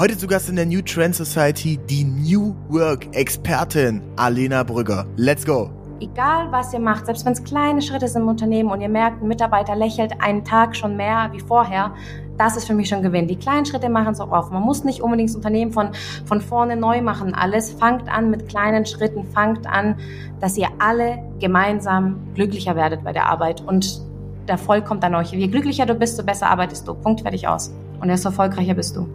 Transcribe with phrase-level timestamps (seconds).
[0.00, 5.04] Heute zu Gast in der New Trend Society die New Work Expertin Alena Brügger.
[5.16, 5.68] Let's go!
[6.00, 9.20] Egal was ihr macht, selbst wenn es kleine Schritte sind im Unternehmen und ihr merkt,
[9.20, 11.92] ein Mitarbeiter lächelt einen Tag schon mehr wie vorher,
[12.38, 13.28] das ist für mich schon Gewinn.
[13.28, 14.50] Die kleinen Schritte machen es auch auf.
[14.50, 15.90] Man muss nicht unbedingt das Unternehmen von,
[16.24, 17.34] von vorne neu machen.
[17.34, 19.96] Alles fangt an mit kleinen Schritten, fangt an,
[20.40, 24.00] dass ihr alle gemeinsam glücklicher werdet bei der Arbeit und
[24.48, 25.32] der Erfolg kommt an euch.
[25.32, 26.94] Je glücklicher du bist, desto besser arbeitest du.
[26.94, 27.70] Punkt, fertig aus.
[28.00, 29.06] Und desto erfolgreicher bist du.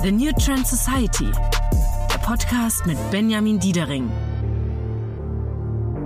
[0.00, 1.28] The New Trend Society,
[2.08, 4.08] der Podcast mit Benjamin Diedering.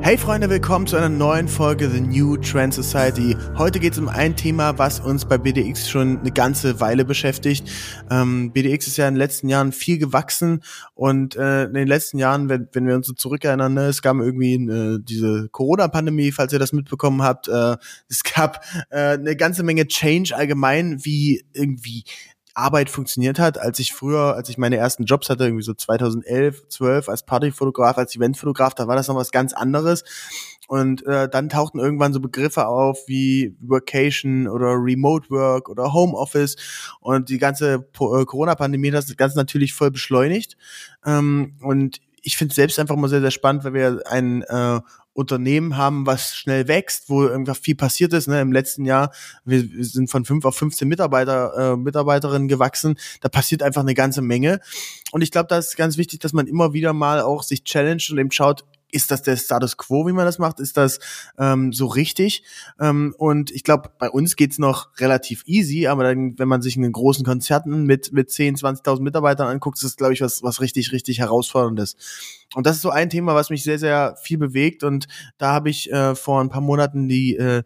[0.00, 3.36] Hey Freunde, willkommen zu einer neuen Folge The New Trend Society.
[3.58, 7.70] Heute geht es um ein Thema, was uns bei BDX schon eine ganze Weile beschäftigt.
[8.10, 10.62] Ähm, BDX ist ja in den letzten Jahren viel gewachsen
[10.94, 14.16] und äh, in den letzten Jahren, wenn, wenn wir uns so zurückerinnern, ne, es gab
[14.16, 17.46] irgendwie äh, diese Corona-Pandemie, falls ihr das mitbekommen habt.
[17.48, 17.76] Äh,
[18.08, 22.04] es gab äh, eine ganze Menge Change allgemein, wie irgendwie
[22.54, 26.68] Arbeit funktioniert hat, als ich früher, als ich meine ersten Jobs hatte, irgendwie so 2011,
[26.68, 30.04] 12 als Partyfotograf, als Eventfotograf, da war das noch was ganz anderes.
[30.68, 36.56] Und äh, dann tauchten irgendwann so Begriffe auf wie Workation oder Remote Work oder Homeoffice
[37.00, 40.56] und die ganze äh, Corona-Pandemie hat das ganz natürlich voll beschleunigt.
[41.04, 44.80] Ähm, und ich finde es selbst einfach mal sehr, sehr spannend, weil wir ein äh,
[45.14, 48.28] Unternehmen haben, was schnell wächst, wo irgendwas viel passiert ist.
[48.28, 48.40] Ne?
[48.40, 49.12] Im letzten Jahr,
[49.44, 52.98] wir, wir sind von fünf auf 15 Mitarbeiter, äh, Mitarbeiterinnen gewachsen.
[53.20, 54.60] Da passiert einfach eine ganze Menge.
[55.10, 58.04] Und ich glaube, da ist ganz wichtig, dass man immer wieder mal auch sich challenge
[58.10, 60.60] und eben schaut, ist das der Status quo, wie man das macht?
[60.60, 61.00] Ist das
[61.38, 62.44] ähm, so richtig?
[62.78, 66.76] Ähm, und ich glaube, bei uns geht's noch relativ easy, aber dann, wenn man sich
[66.76, 70.42] in den großen Konzerten mit, mit 10, 20.000 Mitarbeitern anguckt, ist das, glaube ich, was,
[70.42, 71.96] was richtig, richtig herausforderndes.
[72.54, 74.84] Und das ist so ein Thema, was mich sehr, sehr viel bewegt.
[74.84, 75.08] Und
[75.38, 77.62] da habe ich äh, vor ein paar Monaten die äh,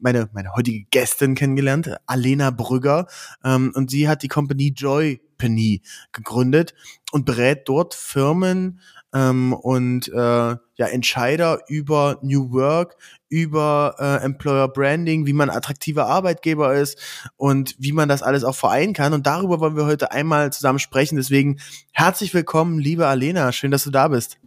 [0.00, 3.06] meine, meine heutige Gästin kennengelernt, Alena Brügger.
[3.42, 5.82] Ähm, und sie hat die Company Joy Penny
[6.12, 6.74] gegründet
[7.12, 8.80] und berät dort Firmen
[9.14, 12.96] ähm, und äh, ja Entscheider über New Work,
[13.28, 16.98] über äh, Employer Branding, wie man attraktiver Arbeitgeber ist
[17.36, 19.12] und wie man das alles auch vereinen kann.
[19.12, 21.16] Und darüber wollen wir heute einmal zusammen sprechen.
[21.16, 21.58] Deswegen
[21.92, 23.52] herzlich willkommen, liebe Alena.
[23.52, 24.38] Schön, dass du da bist.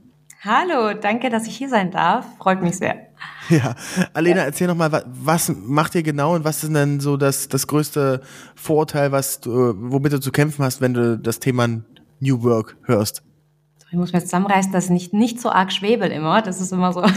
[0.41, 2.25] Hallo, danke, dass ich hier sein darf.
[2.38, 2.95] Freut mich sehr.
[3.50, 3.73] Ja,
[4.13, 7.66] Alena, erzähl noch mal, was macht ihr genau und was ist denn so das, das
[7.66, 8.22] größte
[8.53, 11.68] Vorurteil, was du, womit du zu kämpfen hast, wenn du das Thema
[12.19, 13.23] New Work hörst?
[13.91, 16.41] Ich muss mir zusammenreißen, dass nicht, nicht so arg schwebel immer.
[16.41, 17.11] Das ist immer so das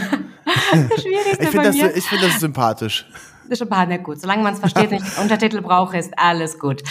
[1.01, 1.75] Schwierigste ich bei das.
[1.75, 3.05] Ich finde das sympathisch.
[3.43, 4.19] Das ist schon paar, gut.
[4.19, 6.81] Solange man es versteht, nicht Untertitel braucht, ist alles gut.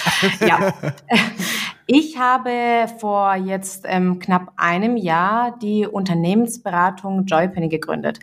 [0.40, 0.72] Ja.
[1.86, 8.20] Ich habe vor jetzt ähm, knapp einem Jahr die Unternehmensberatung Joypenny gegründet.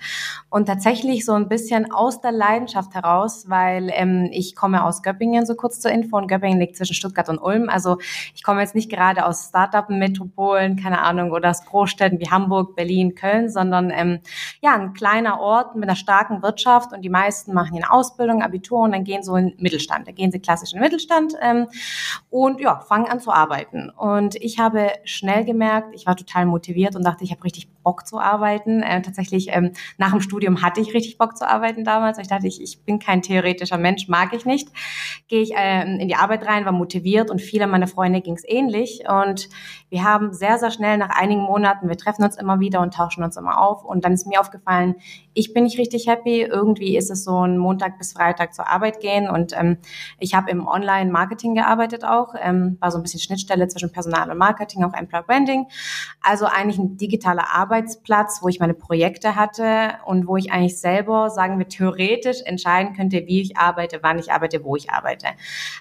[0.49, 5.45] Und tatsächlich so ein bisschen aus der Leidenschaft heraus, weil ähm, ich komme aus Göppingen,
[5.45, 7.67] so kurz zur Info, und Göppingen liegt zwischen Stuttgart und Ulm.
[7.67, 7.97] Also
[8.33, 13.13] ich komme jetzt nicht gerade aus Startup-Metropolen, keine Ahnung, oder aus Großstädten wie Hamburg, Berlin,
[13.13, 14.19] Köln, sondern ähm,
[14.61, 18.79] ja, ein kleiner Ort mit einer starken Wirtschaft und die meisten machen eine Ausbildung, Abitur
[18.79, 20.07] und dann gehen so in Mittelstand.
[20.07, 21.67] Da gehen sie klassisch in Mittelstand ähm,
[22.29, 23.89] und ja, fangen an zu arbeiten arbeiten.
[23.89, 28.05] Und ich habe schnell gemerkt, ich war total motiviert und dachte, ich habe richtig Bock
[28.05, 28.83] zu arbeiten.
[28.83, 32.19] Äh, tatsächlich, ähm, nach dem Studium hatte ich richtig Bock zu arbeiten damals.
[32.19, 34.69] Ich dachte, ich, ich bin kein theoretischer Mensch, mag ich nicht.
[35.27, 38.43] Gehe ich ähm, in die Arbeit rein, war motiviert und viele meiner Freunde ging es
[38.47, 39.03] ähnlich.
[39.09, 39.49] Und
[39.89, 43.23] wir haben sehr, sehr schnell nach einigen Monaten, wir treffen uns immer wieder und tauschen
[43.23, 43.83] uns immer auf.
[43.83, 44.95] Und dann ist mir aufgefallen,
[45.33, 46.41] ich bin nicht richtig happy.
[46.41, 49.29] Irgendwie ist es so ein Montag bis Freitag zur Arbeit gehen.
[49.29, 49.77] Und ähm,
[50.19, 54.37] ich habe im Online-Marketing gearbeitet auch, ähm, war so ein bisschen Schnittstelle zwischen Personal und
[54.37, 55.65] Marketing, auch Employer Branding.
[56.21, 61.29] Also eigentlich ein digitaler Arbeitsplatz, wo ich meine Projekte hatte und wo ich eigentlich selber,
[61.29, 65.27] sagen wir, theoretisch entscheiden könnte, wie ich arbeite, wann ich arbeite, wo ich arbeite.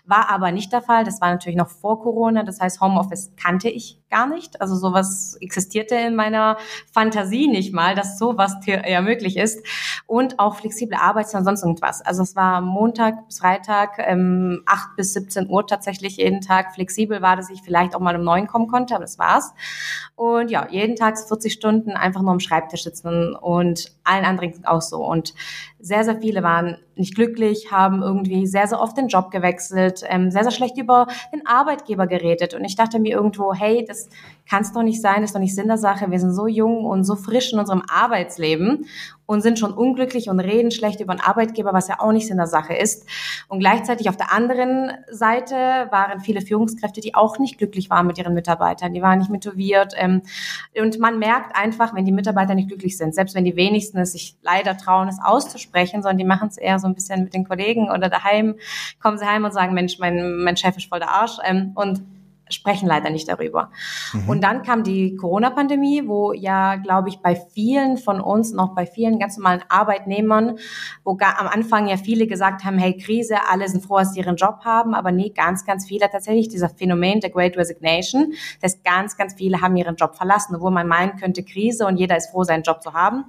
[0.07, 1.05] War aber nicht der Fall.
[1.05, 2.43] Das war natürlich noch vor Corona.
[2.45, 4.61] Das heißt, Homeoffice kannte ich gar nicht.
[4.61, 6.59] Also sowas existierte in meiner
[6.93, 9.65] Fantasie nicht mal, dass sowas ja möglich ist.
[10.07, 12.03] Und auch flexible Arbeitszeit und sonst irgendwas.
[12.03, 16.75] Also es war Montag bis Freitag, ähm, 8 bis 17 Uhr tatsächlich jeden Tag.
[16.75, 19.53] Flexibel war, dass ich vielleicht auch mal um 9 kommen konnte, aber das war's.
[20.17, 24.83] Und ja, jeden Tag 40 Stunden einfach nur am Schreibtisch sitzen und allen anderen auch
[24.83, 25.05] so.
[25.05, 25.35] Und
[25.79, 30.31] sehr, sehr viele waren nicht glücklich, haben irgendwie sehr, sehr oft den Job gewechselt, ähm,
[30.31, 32.55] sehr, sehr schlecht über den Arbeitgeber geredet.
[32.55, 33.98] Und ich dachte mir irgendwo, hey, das
[34.49, 36.11] kann es doch nicht sein, das ist doch nicht Sinn der Sache.
[36.11, 38.87] Wir sind so jung und so frisch in unserem Arbeitsleben.
[39.31, 42.39] und sind schon unglücklich und reden schlecht über einen Arbeitgeber, was ja auch nicht Sinn
[42.39, 43.07] der Sache ist.
[43.49, 45.55] Und gleichzeitig auf der anderen Seite
[45.91, 48.95] waren viele Führungskräfte, die auch nicht glücklich waren mit ihren Mitarbeitern.
[48.95, 49.93] Die waren nicht motiviert.
[49.99, 50.23] Ähm,
[50.81, 54.13] und man merkt einfach, wenn die Mitarbeiter nicht glücklich sind, selbst wenn die wenigsten es
[54.13, 57.47] sich leider trauen, es auszusprechen, sondern die machen es eher so ein bisschen mit den
[57.47, 58.55] Kollegen oder daheim,
[59.03, 61.37] kommen sie heim und sagen, Mensch, mein, mein Chef ist voll der Arsch.
[61.45, 62.01] Ähm, und
[62.51, 63.71] sprechen leider nicht darüber.
[64.13, 64.29] Mhm.
[64.29, 68.87] Und dann kam die Corona-Pandemie, wo ja, glaube ich, bei vielen von uns noch bei
[68.87, 70.59] vielen ganz normalen Arbeitnehmern,
[71.05, 74.21] wo gar am Anfang ja viele gesagt haben, hey, Krise, alle sind froh, dass sie
[74.21, 78.83] ihren Job haben, aber nee, ganz, ganz viele tatsächlich dieser Phänomen der Great Resignation, dass
[78.83, 82.31] ganz, ganz viele haben ihren Job verlassen, obwohl man meinen könnte, Krise und jeder ist
[82.31, 83.25] froh, seinen Job zu haben.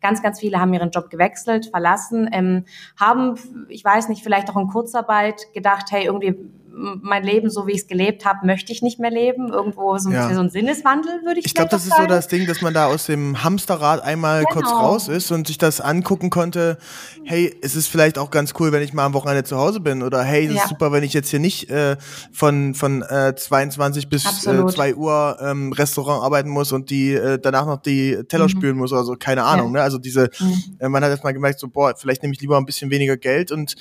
[0.00, 2.64] Ganz, ganz viele haben ihren Job gewechselt, verlassen, ähm,
[2.98, 3.38] haben,
[3.68, 6.34] ich weiß nicht, vielleicht auch in Kurzarbeit gedacht, hey, irgendwie
[6.76, 9.52] mein Leben, so wie ich es gelebt habe, möchte ich nicht mehr leben.
[9.52, 10.32] Irgendwo so, ja.
[10.34, 12.86] so ein Sinneswandel, würde ich Ich glaube, das ist so das Ding, dass man da
[12.86, 14.52] aus dem Hamsterrad einmal genau.
[14.52, 16.78] kurz raus ist und sich das angucken konnte.
[17.24, 20.02] Hey, es ist vielleicht auch ganz cool, wenn ich mal am Wochenende zu Hause bin.
[20.02, 20.62] Oder hey, es ja.
[20.62, 21.96] ist super, wenn ich jetzt hier nicht äh,
[22.32, 27.38] von, von äh, 22 bis äh, 2 Uhr ähm, Restaurant arbeiten muss und die äh,
[27.38, 28.50] danach noch die Teller mhm.
[28.50, 29.14] spülen muss oder so.
[29.18, 29.68] Keine Ahnung.
[29.68, 29.80] Ja.
[29.80, 29.82] Ne?
[29.82, 30.76] Also diese, mhm.
[30.78, 33.52] äh, man hat erstmal gemerkt, so, boah, vielleicht nehme ich lieber ein bisschen weniger Geld
[33.52, 33.74] und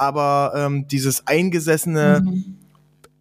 [0.00, 2.56] aber ähm, dieses eingesessene mhm.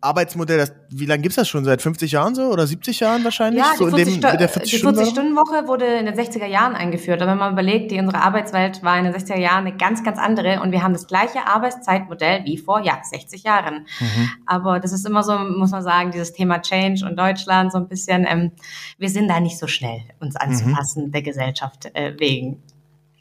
[0.02, 1.66] Arbeitsmodell, das, wie lange gibt's das schon?
[1.66, 3.62] Seit 50 Jahren so oder 70 Jahren wahrscheinlich?
[3.62, 7.22] Ja, die 40, so dem, 40 die 40-Stunden-Woche wurde in den 60er Jahren eingeführt.
[7.22, 10.18] Aber wenn man überlegt, die, unsere Arbeitswelt war in den 60er Jahren eine ganz, ganz
[10.18, 13.88] andere und wir haben das gleiche Arbeitszeitmodell wie vor, ja, 60 Jahren.
[14.00, 14.30] Mhm.
[14.46, 17.90] Aber das ist immer so, muss man sagen, dieses Thema Change und Deutschland so ein
[17.90, 18.54] bisschen, ähm,
[18.98, 21.12] wir sind da nicht so schnell, uns anzupassen mhm.
[21.12, 22.64] der Gesellschaft äh, wegen.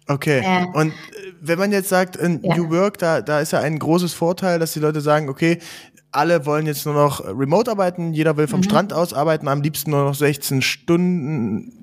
[0.08, 0.42] Okay.
[0.44, 0.92] Äh, und äh,
[1.40, 2.56] wenn man jetzt sagt, in ja.
[2.56, 5.58] New Work, da, da ist ja ein großes Vorteil, dass die Leute sagen, okay,
[6.10, 8.64] alle wollen jetzt nur noch remote arbeiten, jeder will vom mhm.
[8.64, 11.78] Strand aus arbeiten, am liebsten nur noch 16 Stunden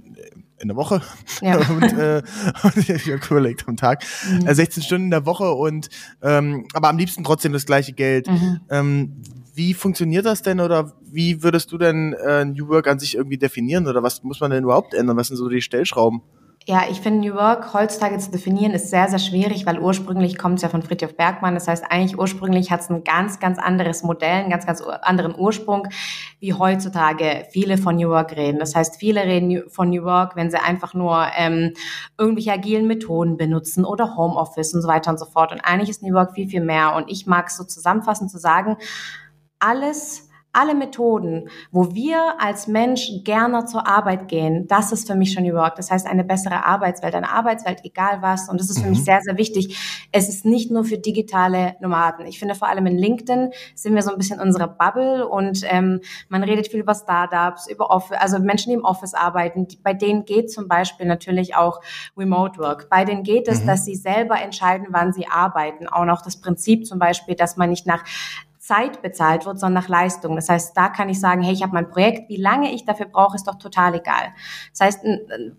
[0.58, 1.02] in der Woche
[1.42, 1.58] ja.
[1.70, 2.24] und, äh,
[2.64, 4.48] und ich überlegt am Tag mhm.
[4.48, 5.90] äh, 16 Stunden in der Woche und
[6.22, 8.28] ähm, aber am liebsten trotzdem das gleiche Geld.
[8.28, 8.62] Mhm.
[8.70, 9.22] Ähm,
[9.54, 13.38] wie funktioniert das denn oder wie würdest du denn äh, New Work an sich irgendwie
[13.38, 15.16] definieren oder was muss man denn überhaupt ändern?
[15.18, 16.22] Was sind so die Stellschrauben?
[16.68, 20.56] Ja, ich finde New Work heutzutage zu definieren ist sehr, sehr schwierig, weil ursprünglich kommt
[20.56, 21.54] es ja von Friedhof Bergmann.
[21.54, 25.36] Das heißt, eigentlich ursprünglich hat es ein ganz, ganz anderes Modell, einen ganz, ganz anderen
[25.38, 25.88] Ursprung,
[26.40, 28.58] wie heutzutage viele von New Work reden.
[28.58, 31.74] Das heißt, viele reden von New Work, wenn sie einfach nur ähm,
[32.18, 35.52] irgendwelche agilen Methoden benutzen oder Homeoffice und so weiter und so fort.
[35.52, 36.96] Und eigentlich ist New Work viel, viel mehr.
[36.96, 38.78] Und ich mag es so zusammenfassend zu sagen,
[39.60, 40.25] alles,
[40.56, 45.46] alle Methoden, wo wir als Mensch gerne zur Arbeit gehen, das ist für mich schon
[45.54, 45.76] Work.
[45.76, 48.50] Das heißt, eine bessere Arbeitswelt, eine Arbeitswelt, egal was.
[48.50, 48.92] Und das ist für mhm.
[48.92, 50.08] mich sehr, sehr wichtig.
[50.12, 52.26] Es ist nicht nur für digitale Nomaden.
[52.26, 56.02] Ich finde vor allem in LinkedIn sind wir so ein bisschen unsere Bubble und ähm,
[56.30, 59.68] man redet viel über Startups, über Office, also Menschen, die im Office arbeiten.
[59.84, 61.82] Bei denen geht zum Beispiel natürlich auch
[62.18, 62.90] Remote Work.
[62.90, 63.68] Bei denen geht es, mhm.
[63.68, 65.88] dass sie selber entscheiden, wann sie arbeiten.
[65.88, 68.04] Auch noch das Prinzip zum Beispiel, dass man nicht nach
[68.66, 70.36] Zeit bezahlt wird, sondern nach Leistung.
[70.36, 73.06] Das heißt, da kann ich sagen, hey, ich habe mein Projekt, wie lange ich dafür
[73.06, 74.34] brauche, ist doch total egal.
[74.72, 75.06] Das heißt,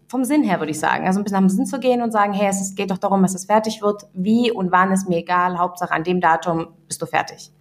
[0.08, 2.32] vom Sinn her würde ich sagen, also ein bisschen am Sinn zu gehen und sagen,
[2.32, 5.56] hey, es geht doch darum, dass es fertig wird, wie und wann ist mir egal,
[5.58, 7.52] Hauptsache an dem Datum bist du fertig.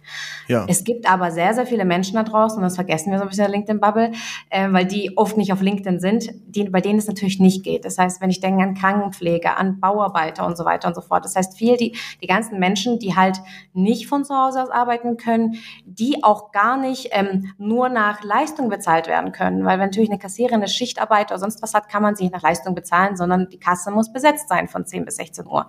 [0.48, 0.64] Ja.
[0.68, 3.28] Es gibt aber sehr, sehr viele Menschen da draußen, und das vergessen wir so ein
[3.28, 4.12] bisschen in der LinkedIn-Bubble,
[4.50, 7.84] äh, weil die oft nicht auf LinkedIn sind, die, bei denen es natürlich nicht geht.
[7.84, 11.24] Das heißt, wenn ich denke an Krankenpflege, an Bauarbeiter und so weiter und so fort.
[11.24, 13.36] Das heißt, viel die, die ganzen Menschen, die halt
[13.72, 18.68] nicht von zu Hause aus arbeiten können, die auch gar nicht ähm, nur nach Leistung
[18.68, 19.64] bezahlt werden können.
[19.64, 22.32] Weil wenn natürlich eine Kassiererin eine Schichtarbeit oder sonst was hat, kann man sie nicht
[22.32, 25.68] nach Leistung bezahlen, sondern die Kasse muss besetzt sein von 10 bis 16 Uhr.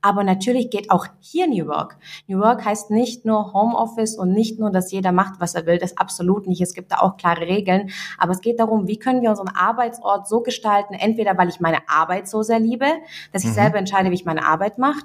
[0.00, 1.96] Aber natürlich geht auch hier New Work.
[2.26, 5.78] New Work heißt nicht nur Homeoffice und nicht nur, dass jeder macht, was er will.
[5.78, 6.60] Das absolut nicht.
[6.60, 7.90] Es gibt da auch klare Regeln.
[8.18, 11.88] Aber es geht darum, wie können wir unseren Arbeitsort so gestalten, entweder weil ich meine
[11.88, 12.86] Arbeit so sehr liebe,
[13.32, 13.54] dass ich mhm.
[13.54, 15.00] selber entscheide, wie ich meine Arbeit mache.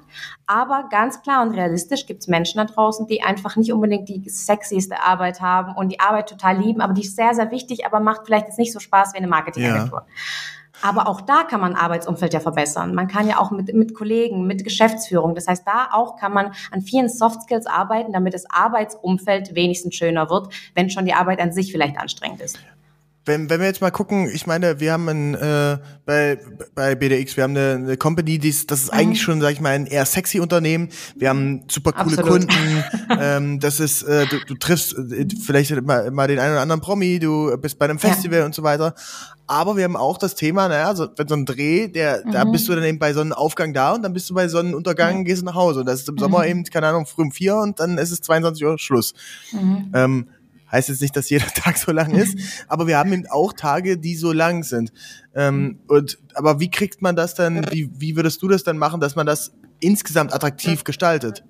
[0.46, 4.28] Aber ganz klar und realistisch gibt es Menschen da draußen, die einfach nicht unbedingt die
[4.28, 8.00] sexieste Arbeit haben und die Arbeit total lieben, aber die ist sehr, sehr wichtig, aber
[8.00, 10.04] macht vielleicht jetzt nicht so Spaß wie eine Marketingagentur.
[10.06, 10.14] Ja.
[10.82, 12.94] Aber auch da kann man Arbeitsumfeld ja verbessern.
[12.94, 15.34] Man kann ja auch mit, mit Kollegen, mit Geschäftsführung.
[15.34, 19.94] Das heißt, da auch kann man an vielen Soft Skills arbeiten, damit das Arbeitsumfeld wenigstens
[19.94, 22.58] schöner wird, wenn schon die Arbeit an sich vielleicht anstrengend ist
[23.28, 26.38] wenn, wenn wir jetzt mal gucken, ich meine, wir haben ein, äh, bei,
[26.74, 28.98] bei BDX, wir haben eine, eine Company, die ist, das ist mhm.
[28.98, 30.88] eigentlich schon, sag ich mal, ein eher sexy Unternehmen.
[31.14, 32.48] Wir haben super coole Absolut.
[32.48, 32.84] Kunden.
[33.20, 36.80] ähm, das ist, äh, du, du triffst äh, vielleicht mal, mal den einen oder anderen
[36.80, 38.46] Promi, du bist bei einem Festival ja.
[38.46, 38.94] und so weiter.
[39.46, 42.32] Aber wir haben auch das Thema, naja, so, wenn so ein Dreh, der, mhm.
[42.32, 45.24] da bist du dann eben bei Sonnenaufgang da und dann bist du bei Sonnenuntergang, mhm.
[45.24, 45.80] gehst nach Hause.
[45.80, 46.50] Und das ist im Sommer mhm.
[46.50, 49.14] eben, keine Ahnung, früh um vier und dann ist es 22 Uhr Schluss.
[49.52, 49.90] Mhm.
[49.94, 50.28] Ähm,
[50.70, 53.98] Heißt jetzt nicht, dass jeder Tag so lang ist, aber wir haben eben auch Tage,
[53.98, 54.92] die so lang sind.
[55.34, 59.00] Ähm, und, aber wie kriegt man das dann, wie, wie würdest du das dann machen,
[59.00, 61.44] dass man das insgesamt attraktiv gestaltet?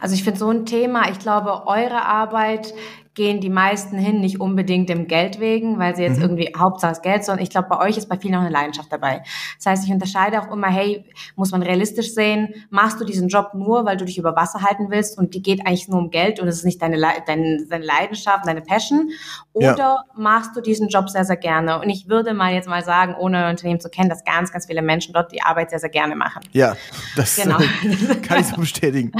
[0.00, 2.72] Also ich finde so ein Thema, ich glaube, eure Arbeit
[3.14, 6.22] gehen die meisten hin, nicht unbedingt dem Geld wegen, weil sie jetzt mhm.
[6.22, 8.90] irgendwie Hauptsache das Geld, sondern ich glaube, bei euch ist bei vielen auch eine Leidenschaft
[8.92, 9.22] dabei.
[9.56, 13.50] Das heißt, ich unterscheide auch immer, hey, muss man realistisch sehen, machst du diesen Job
[13.54, 16.40] nur, weil du dich über Wasser halten willst und die geht eigentlich nur um Geld
[16.40, 19.10] und es ist nicht deine, deine, deine Leidenschaft, deine Passion,
[19.52, 20.04] oder ja.
[20.16, 21.80] machst du diesen Job sehr, sehr gerne?
[21.80, 24.82] Und ich würde mal jetzt mal sagen, ohne Unternehmen zu kennen, dass ganz, ganz viele
[24.82, 26.42] Menschen dort die Arbeit sehr, sehr gerne machen.
[26.52, 26.76] Ja,
[27.16, 27.58] das genau.
[28.22, 29.12] kann ich so bestätigen.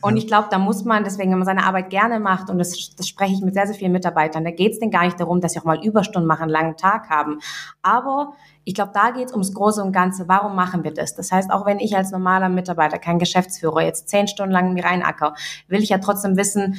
[0.00, 2.94] und ich glaube, da muss man deswegen, wenn man seine Arbeit gerne macht, und das,
[2.96, 4.44] das spreche ich mit sehr, sehr vielen Mitarbeitern.
[4.44, 6.76] Da geht es denen gar nicht darum, dass sie auch mal Überstunden machen, einen langen
[6.76, 7.40] Tag haben.
[7.82, 8.32] Aber
[8.64, 10.28] ich glaube, da geht es ums Große und Ganze.
[10.28, 11.14] Warum machen wir das?
[11.14, 14.84] Das heißt, auch wenn ich als normaler Mitarbeiter, kein Geschäftsführer, jetzt zehn Stunden lang mir
[14.84, 15.34] reinacker,
[15.68, 16.76] will ich ja trotzdem wissen,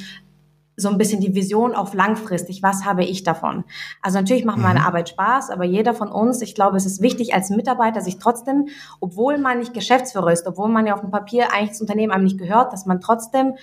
[0.76, 3.64] so ein bisschen die Vision auf langfristig, was habe ich davon?
[4.02, 4.86] Also natürlich macht meine mhm.
[4.86, 8.68] Arbeit Spaß, aber jeder von uns, ich glaube, es ist wichtig als Mitarbeiter, sich trotzdem,
[9.00, 12.24] obwohl man nicht Geschäftsführer ist, obwohl man ja auf dem Papier eigentlich das Unternehmen einem
[12.24, 13.54] nicht gehört, dass man trotzdem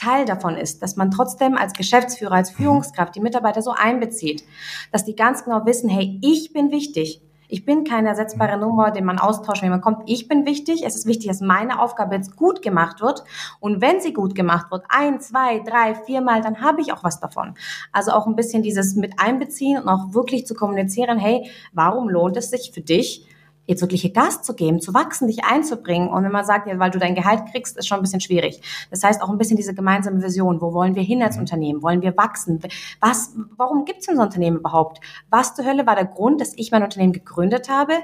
[0.00, 2.62] Teil davon ist, dass man trotzdem als Geschäftsführer, als mhm.
[2.62, 4.44] Führungskraft die Mitarbeiter so einbezieht,
[4.92, 7.22] dass die ganz genau wissen, hey, ich bin wichtig.
[7.52, 8.62] Ich bin keine ersetzbare mhm.
[8.62, 10.02] Nummer, den man austauscht, wenn man kommt.
[10.06, 10.84] Ich bin wichtig.
[10.86, 13.24] Es ist wichtig, dass meine Aufgabe jetzt gut gemacht wird.
[13.58, 17.20] Und wenn sie gut gemacht wird, ein, zwei, drei, viermal, dann habe ich auch was
[17.20, 17.54] davon.
[17.92, 22.36] Also auch ein bisschen dieses mit einbeziehen und auch wirklich zu kommunizieren, hey, warum lohnt
[22.36, 23.26] es sich für dich,
[23.70, 26.08] jetzt wirkliche Gas zu geben, zu wachsen, dich einzubringen.
[26.08, 28.60] Und wenn man sagt, ja, weil du dein Gehalt kriegst, ist schon ein bisschen schwierig.
[28.90, 30.60] Das heißt auch ein bisschen diese gemeinsame Vision.
[30.60, 31.42] Wo wollen wir hin als mhm.
[31.42, 31.82] Unternehmen?
[31.82, 32.60] Wollen wir wachsen?
[33.00, 35.00] Was, warum gibt es unser Unternehmen überhaupt?
[35.30, 37.94] Was zur Hölle war der Grund, dass ich mein Unternehmen gegründet habe?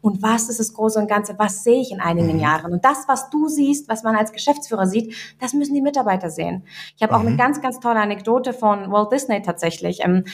[0.00, 1.34] Und was ist das Große und Ganze?
[1.38, 2.40] Was sehe ich in einigen mhm.
[2.40, 2.72] Jahren?
[2.72, 6.62] Und das, was du siehst, was man als Geschäftsführer sieht, das müssen die Mitarbeiter sehen.
[6.96, 7.18] Ich habe mhm.
[7.18, 7.38] auch eine mhm.
[7.38, 10.00] ganz, ganz tolle Anekdote von Walt Disney tatsächlich.
[10.04, 10.24] Ähm,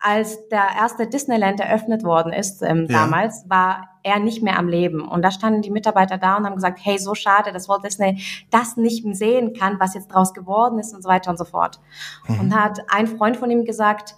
[0.00, 3.00] als der erste Disneyland eröffnet worden ist ähm, ja.
[3.00, 5.06] damals, war er nicht mehr am Leben.
[5.06, 8.22] Und da standen die Mitarbeiter da und haben gesagt, hey, so schade, dass Walt Disney
[8.50, 11.80] das nicht sehen kann, was jetzt draus geworden ist und so weiter und so fort.
[12.28, 12.40] Mhm.
[12.40, 14.14] Und hat ein Freund von ihm gesagt,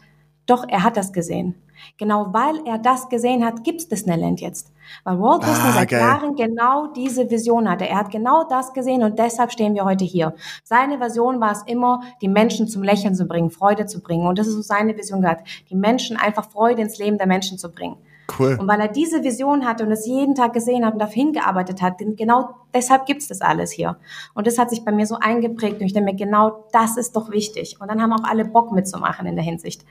[0.47, 1.55] doch, er hat das gesehen.
[1.99, 4.73] Genau weil er das gesehen hat, gibt's Disneyland jetzt.
[5.05, 6.01] Weil Walt Disney ah, seit geil.
[6.01, 7.89] Jahren genau diese Vision hatte.
[7.89, 10.35] Er hat genau das gesehen und deshalb stehen wir heute hier.
[10.65, 14.27] Seine Version war es immer, die Menschen zum Lächeln zu bringen, Freude zu bringen.
[14.27, 17.59] Und das ist so seine Vision gehabt, die Menschen einfach Freude ins Leben der Menschen
[17.59, 17.97] zu bringen.
[18.39, 18.57] Cool.
[18.59, 21.83] Und weil er diese Vision hatte und es jeden Tag gesehen hat und dafür hingearbeitet
[21.83, 23.97] hat, genau deshalb gibt's das alles hier.
[24.35, 27.17] Und das hat sich bei mir so eingeprägt und ich denke mir, genau das ist
[27.17, 27.77] doch wichtig.
[27.81, 29.85] Und dann haben auch alle Bock mitzumachen in der Hinsicht.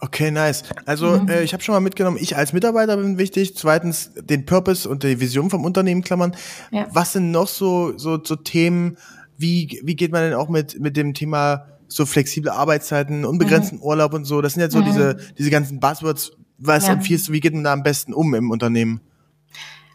[0.00, 0.64] Okay, nice.
[0.86, 1.28] Also mhm.
[1.28, 3.56] äh, ich habe schon mal mitgenommen, ich als Mitarbeiter bin wichtig.
[3.56, 6.36] Zweitens den Purpose und die Vision vom Unternehmen klammern.
[6.70, 6.86] Ja.
[6.90, 8.98] Was sind noch so, so, so Themen,
[9.38, 13.84] wie, wie geht man denn auch mit, mit dem Thema so flexible Arbeitszeiten, unbegrenzten mhm.
[13.84, 14.42] Urlaub und so?
[14.42, 14.84] Das sind ja so mhm.
[14.84, 16.94] diese, diese ganzen Buzzwords, was ja.
[16.94, 19.00] empfiehlst du, wie geht man da am besten um im Unternehmen?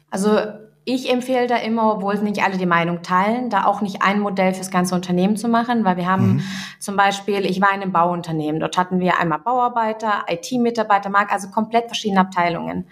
[0.10, 0.40] Also
[0.86, 4.54] ich empfehle da immer, obwohl nicht alle die Meinung teilen, da auch nicht ein Modell
[4.54, 6.44] fürs ganze Unternehmen zu machen, weil wir haben mhm.
[6.80, 11.50] zum Beispiel, ich war in einem Bauunternehmen, dort hatten wir einmal Bauarbeiter, IT-Mitarbeiter, Markt, also
[11.50, 12.88] komplett verschiedene Abteilungen.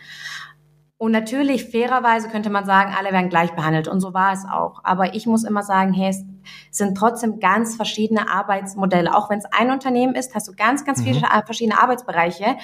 [1.00, 3.88] Und natürlich, fairerweise könnte man sagen, alle werden gleich behandelt.
[3.88, 4.82] Und so war es auch.
[4.84, 6.26] Aber ich muss immer sagen, hey, es
[6.72, 9.16] sind trotzdem ganz verschiedene Arbeitsmodelle.
[9.16, 11.46] Auch wenn es ein Unternehmen ist, hast du ganz, ganz viele mhm.
[11.46, 12.58] verschiedene Arbeitsbereiche.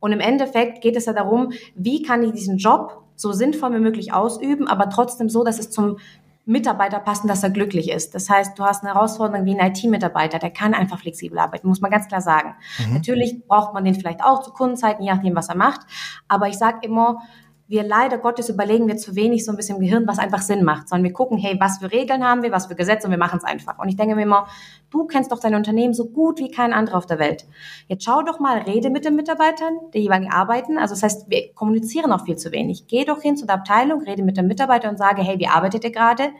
[0.00, 3.80] Und im Endeffekt geht es ja darum, wie kann ich diesen Job so sinnvoll wie
[3.80, 5.98] möglich ausüben, aber trotzdem so, dass es zum
[6.46, 8.14] Mitarbeiter passen, dass er glücklich ist.
[8.14, 11.80] Das heißt, du hast eine Herausforderung wie ein IT-Mitarbeiter, der kann einfach flexibel arbeiten, muss
[11.80, 12.54] man ganz klar sagen.
[12.78, 12.94] Mhm.
[12.94, 15.80] Natürlich braucht man den vielleicht auch zu Kundenzeiten, je nachdem, was er macht.
[16.28, 17.22] Aber ich sage immer,
[17.66, 20.64] wir leider Gottes überlegen wir zu wenig so ein bisschen im Gehirn, was einfach Sinn
[20.64, 23.18] macht, sondern wir gucken, hey, was für Regeln haben wir, was für Gesetze und wir
[23.18, 23.78] machen es einfach.
[23.78, 24.46] Und ich denke mir immer,
[24.90, 27.46] du kennst doch dein Unternehmen so gut wie kein anderer auf der Welt.
[27.88, 30.78] Jetzt schau doch mal, rede mit den Mitarbeitern, die jeweiligen arbeiten.
[30.78, 32.86] Also das heißt, wir kommunizieren auch viel zu wenig.
[32.86, 35.84] Geh doch hin zu der Abteilung, rede mit den Mitarbeitern und sage, hey, wie arbeitet
[35.84, 36.30] ihr gerade?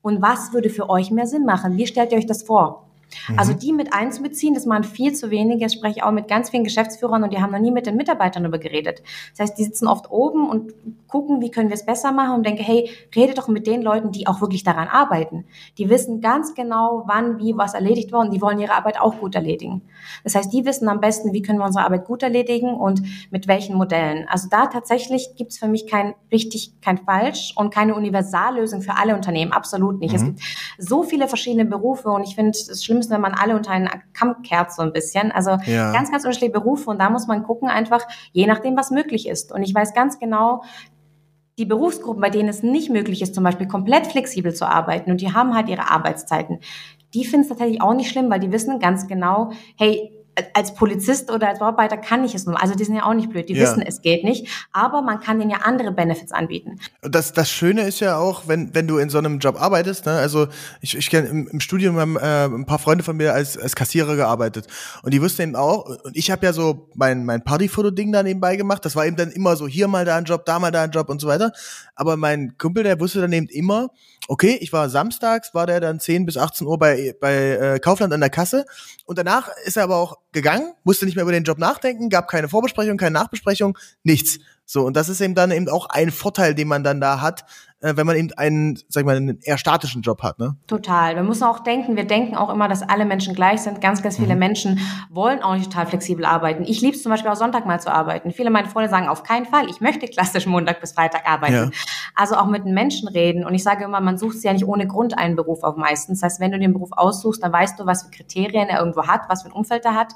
[0.00, 1.76] Und was würde für euch mehr Sinn machen?
[1.76, 2.89] Wie stellt ihr euch das vor?
[3.36, 3.58] Also mhm.
[3.58, 5.66] die mit einzubeziehen, das machen viel zu wenige.
[5.66, 8.42] Ich spreche auch mit ganz vielen Geschäftsführern und die haben noch nie mit den Mitarbeitern
[8.42, 9.02] darüber geredet.
[9.32, 10.72] Das heißt, die sitzen oft oben und
[11.08, 14.12] gucken, wie können wir es besser machen und denke, hey, rede doch mit den Leuten,
[14.12, 15.44] die auch wirklich daran arbeiten.
[15.78, 19.18] Die wissen ganz genau, wann, wie was erledigt wird und die wollen ihre Arbeit auch
[19.18, 19.82] gut erledigen.
[20.24, 23.48] Das heißt, die wissen am besten, wie können wir unsere Arbeit gut erledigen und mit
[23.48, 24.26] welchen Modellen.
[24.28, 28.96] Also da tatsächlich gibt es für mich kein richtig, kein falsch und keine Universallösung für
[28.96, 29.52] alle Unternehmen.
[29.52, 30.12] Absolut nicht.
[30.12, 30.16] Mhm.
[30.16, 30.40] Es gibt
[30.78, 33.88] so viele verschiedene Berufe und ich finde es schlimm, Schlimmste, wenn man alle unter einen
[34.12, 35.32] Kamm kehrt so ein bisschen.
[35.32, 35.92] Also ja.
[35.92, 39.52] ganz, ganz unterschiedliche Berufe und da muss man gucken einfach, je nachdem, was möglich ist.
[39.52, 40.62] Und ich weiß ganz genau,
[41.58, 45.20] die Berufsgruppen, bei denen es nicht möglich ist, zum Beispiel komplett flexibel zu arbeiten und
[45.20, 46.60] die haben halt ihre Arbeitszeiten,
[47.12, 50.12] die finden es tatsächlich auch nicht schlimm, weil die wissen ganz genau, hey,
[50.54, 52.60] als Polizist oder als Bauarbeiter kann ich es nur.
[52.60, 53.62] Also die sind ja auch nicht blöd, die ja.
[53.62, 56.78] wissen, es geht nicht, aber man kann denen ja andere Benefits anbieten.
[57.02, 60.12] Das, das Schöne ist ja auch, wenn, wenn du in so einem Job arbeitest, ne?
[60.12, 60.48] also
[60.80, 63.74] ich, ich kenne im, im Studium haben äh, ein paar Freunde von mir als, als
[63.74, 64.66] Kassierer gearbeitet
[65.02, 68.56] und die wussten eben auch, und ich habe ja so mein, mein Partyfoto-Ding da nebenbei
[68.56, 70.82] gemacht, das war eben dann immer so, hier mal da ein Job, da mal da
[70.82, 71.52] ein Job und so weiter,
[71.94, 73.90] aber mein Kumpel, der wusste dann eben immer,
[74.30, 78.12] okay, ich war samstags, war der dann 10 bis 18 Uhr bei, bei äh, Kaufland
[78.12, 78.64] an der Kasse
[79.04, 82.28] und danach ist er aber auch gegangen, musste nicht mehr über den Job nachdenken, gab
[82.28, 84.38] keine Vorbesprechung, keine Nachbesprechung, nichts.
[84.72, 87.44] So, und das ist eben dann eben auch ein Vorteil, den man dann da hat,
[87.80, 90.56] äh, wenn man eben einen, sag ich mal, einen eher statischen Job hat, ne?
[90.68, 91.16] Total.
[91.16, 93.80] Wir müssen auch denken, wir denken auch immer, dass alle Menschen gleich sind.
[93.80, 94.38] Ganz, ganz viele mhm.
[94.38, 96.62] Menschen wollen auch nicht total flexibel arbeiten.
[96.68, 98.30] Ich liebe es zum Beispiel auch Sonntag mal zu arbeiten.
[98.30, 101.54] Viele meiner Freunde sagen auf keinen Fall, ich möchte klassisch Montag bis Freitag arbeiten.
[101.54, 101.70] Ja.
[102.14, 103.44] Also auch mit den Menschen reden.
[103.44, 106.20] Und ich sage immer, man sucht sich ja nicht ohne Grund einen Beruf auf meistens.
[106.20, 109.06] Das heißt, wenn du den Beruf aussuchst, dann weißt du, was für Kriterien er irgendwo
[109.06, 110.12] hat, was für ein Umfeld er hat.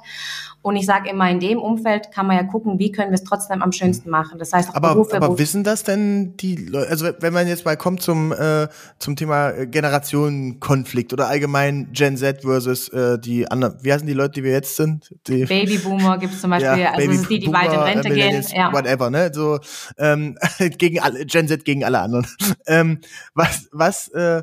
[0.60, 3.24] Und ich sage immer, in dem Umfeld kann man ja gucken, wie können wir es
[3.24, 4.38] trotzdem am schönsten machen.
[4.44, 7.64] Das heißt, auch aber, Berufe, aber wissen das denn die Leute, also wenn man jetzt
[7.64, 13.78] mal kommt zum, äh, zum Thema Generationenkonflikt oder allgemein Gen Z versus äh, die anderen,
[13.82, 15.14] wie heißen die Leute, die wir jetzt sind?
[15.26, 18.10] Die, Babyboomer gibt es zum Beispiel, ja, also das ist die, die weit in Rente
[18.10, 18.44] gehen.
[18.54, 18.70] Ja.
[18.72, 19.30] Whatever, ne?
[19.32, 19.58] So
[19.96, 20.36] ähm,
[20.78, 22.26] gegen alle, Gen Z gegen alle anderen.
[22.66, 23.00] ähm,
[23.32, 24.42] was, was äh,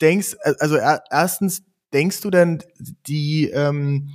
[0.00, 2.62] denkst, also erstens, denkst du denn,
[3.06, 4.10] die ähm,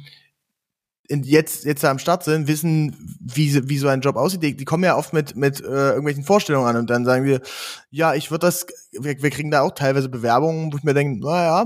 [1.10, 4.44] jetzt jetzt da am Start sind, wissen, wie, wie so ein Job aussieht.
[4.44, 7.42] Die, die kommen ja oft mit mit äh, irgendwelchen Vorstellungen an und dann sagen wir,
[7.90, 11.20] ja, ich würde das, wir, wir kriegen da auch teilweise Bewerbungen, wo ich mir denke,
[11.20, 11.66] naja,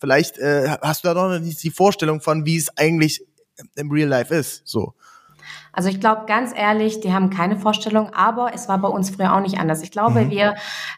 [0.00, 3.24] vielleicht äh, hast du da noch nicht die Vorstellung von, wie es eigentlich
[3.74, 4.62] im Real Life ist.
[4.64, 4.94] So.
[5.72, 9.34] Also ich glaube ganz ehrlich, die haben keine Vorstellung, aber es war bei uns früher
[9.34, 9.82] auch nicht anders.
[9.82, 10.30] Ich glaube, mhm.
[10.30, 10.54] wir,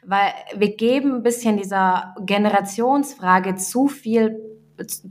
[0.07, 4.39] weil wir geben ein bisschen dieser Generationsfrage zu viel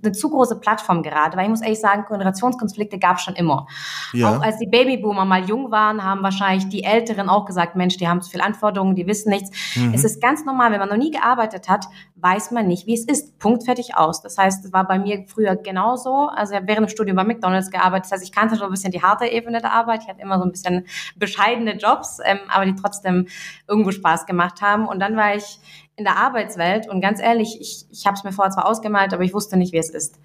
[0.04, 3.68] eine zu große Plattform gerade, weil ich muss ehrlich sagen, Generationskonflikte gab es schon immer.
[4.14, 4.30] Ja.
[4.30, 8.08] Auch als die Babyboomer mal jung waren, haben wahrscheinlich die Älteren auch gesagt, Mensch, die
[8.08, 9.76] haben zu viele Anforderungen, die wissen nichts.
[9.76, 9.94] Mhm.
[9.94, 11.86] Es ist ganz normal, wenn man noch nie gearbeitet hat,
[12.16, 13.40] weiß man nicht, wie es ist.
[13.40, 14.22] Punkt, fertig, aus.
[14.22, 16.30] Das heißt, es war bei mir früher genauso.
[16.34, 18.06] Also ich habe während dem Studium bei McDonalds gearbeitet.
[18.06, 20.04] Das heißt, ich kannte schon ein bisschen die harte Ebene der Arbeit.
[20.04, 20.86] Ich hatte immer so ein bisschen
[21.16, 23.28] bescheidene Jobs, ähm, aber die trotzdem
[23.68, 24.88] irgendwo Spaß gemacht haben.
[24.88, 25.60] Und dann war ich
[26.00, 29.24] in der Arbeitswelt und ganz ehrlich, ich, ich habe es mir vorher zwar ausgemalt, aber
[29.24, 30.20] ich wusste nicht, wie es ist.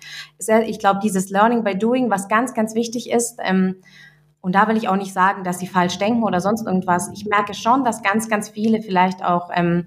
[0.66, 3.76] Ich glaube, dieses Learning by Doing, was ganz, ganz wichtig ist, ähm,
[4.40, 7.10] und da will ich auch nicht sagen, dass sie falsch denken oder sonst irgendwas.
[7.14, 9.86] Ich merke schon, dass ganz, ganz viele vielleicht auch ähm,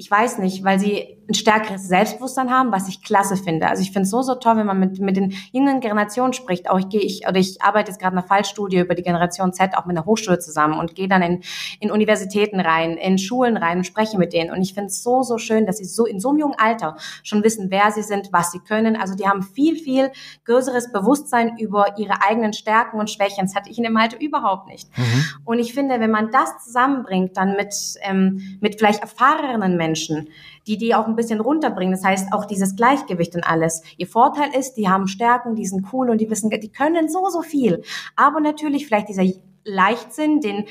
[0.00, 3.68] ich weiß nicht, weil sie ein stärkeres Selbstbewusstsein haben, was ich klasse finde.
[3.68, 6.68] Also ich finde es so, so toll, wenn man mit, mit den jungen Generationen spricht.
[6.68, 9.52] Auch ich gehe, ich, oder ich arbeite jetzt gerade in einer Fallstudie über die Generation
[9.52, 11.42] Z auch mit einer Hochschule zusammen und gehe dann in,
[11.78, 14.50] in Universitäten rein, in Schulen rein und spreche mit denen.
[14.50, 16.96] Und ich finde es so, so schön, dass sie so in so einem jungen Alter
[17.22, 18.96] schon wissen, wer sie sind, was sie können.
[18.96, 20.10] Also die haben viel, viel
[20.44, 23.46] größeres Bewusstsein über ihre eigenen Stärken und Schwächen.
[23.46, 24.88] Das hatte ich in dem Alter überhaupt nicht.
[24.98, 25.24] Mhm.
[25.44, 30.28] Und ich finde, wenn man das zusammenbringt, dann mit, ähm, mit vielleicht erfahrenen Menschen, Menschen,
[30.66, 31.92] die die auch ein bisschen runterbringen.
[31.92, 33.82] Das heißt, auch dieses Gleichgewicht und alles.
[33.96, 37.28] Ihr Vorteil ist, die haben Stärken, die sind cool und die wissen, die können so,
[37.28, 37.82] so viel.
[38.16, 39.24] Aber natürlich vielleicht dieser
[39.64, 40.64] Leichtsinn, den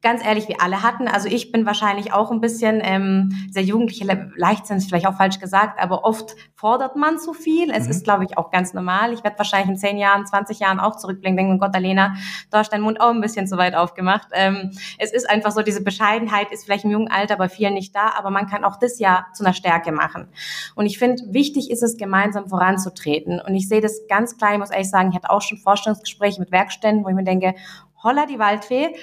[0.00, 1.08] ganz ehrlich, wir alle hatten.
[1.08, 4.04] Also ich bin wahrscheinlich auch ein bisschen ähm, sehr jugendliche
[4.36, 7.70] Leichtsinn ist vielleicht auch falsch gesagt, aber oft fordert man zu viel.
[7.70, 7.90] Es mhm.
[7.90, 9.12] ist, glaube ich, auch ganz normal.
[9.12, 12.14] Ich werde wahrscheinlich in zehn Jahren, 20 Jahren auch zurückblicken, denken, oh Gott, Alena,
[12.50, 14.28] da hast dein Mund auch ein bisschen zu weit aufgemacht.
[14.32, 17.94] Ähm, es ist einfach so, diese Bescheidenheit ist vielleicht im jungen Alter bei vielen nicht
[17.94, 20.28] da, aber man kann auch das ja zu einer Stärke machen.
[20.76, 23.40] Und ich finde, wichtig ist es, gemeinsam voranzutreten.
[23.40, 26.40] Und ich sehe das ganz klar, ich muss ehrlich sagen, ich hatte auch schon Vorstellungsgespräche
[26.40, 27.54] mit Werkständen, wo ich mir denke,
[28.02, 28.94] holla die Waldfee,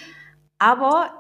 [0.60, 1.12] aber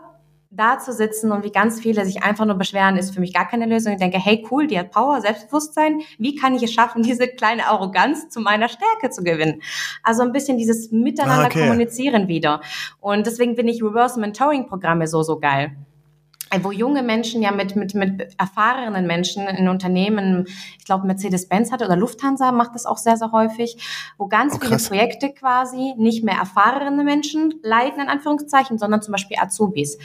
[0.51, 3.47] da zu sitzen und wie ganz viele sich einfach nur beschweren, ist für mich gar
[3.47, 3.93] keine Lösung.
[3.93, 6.01] Ich denke, hey, cool, die hat Power, Selbstbewusstsein.
[6.17, 9.61] Wie kann ich es schaffen, diese kleine Arroganz zu meiner Stärke zu gewinnen?
[10.03, 11.67] Also ein bisschen dieses Miteinander ah, okay.
[11.67, 12.61] kommunizieren wieder.
[12.99, 15.75] Und deswegen bin ich Reverse Mentoring Programme so, so geil
[16.63, 20.45] wo junge Menschen ja mit, mit, mit erfahrenen Menschen in Unternehmen,
[20.77, 23.77] ich glaube Mercedes-Benz hat oder Lufthansa macht das auch sehr, sehr häufig,
[24.17, 29.11] wo ganz oh, viele Projekte quasi nicht mehr erfahrene Menschen leiten, in Anführungszeichen, sondern zum
[29.11, 29.97] Beispiel Azubis.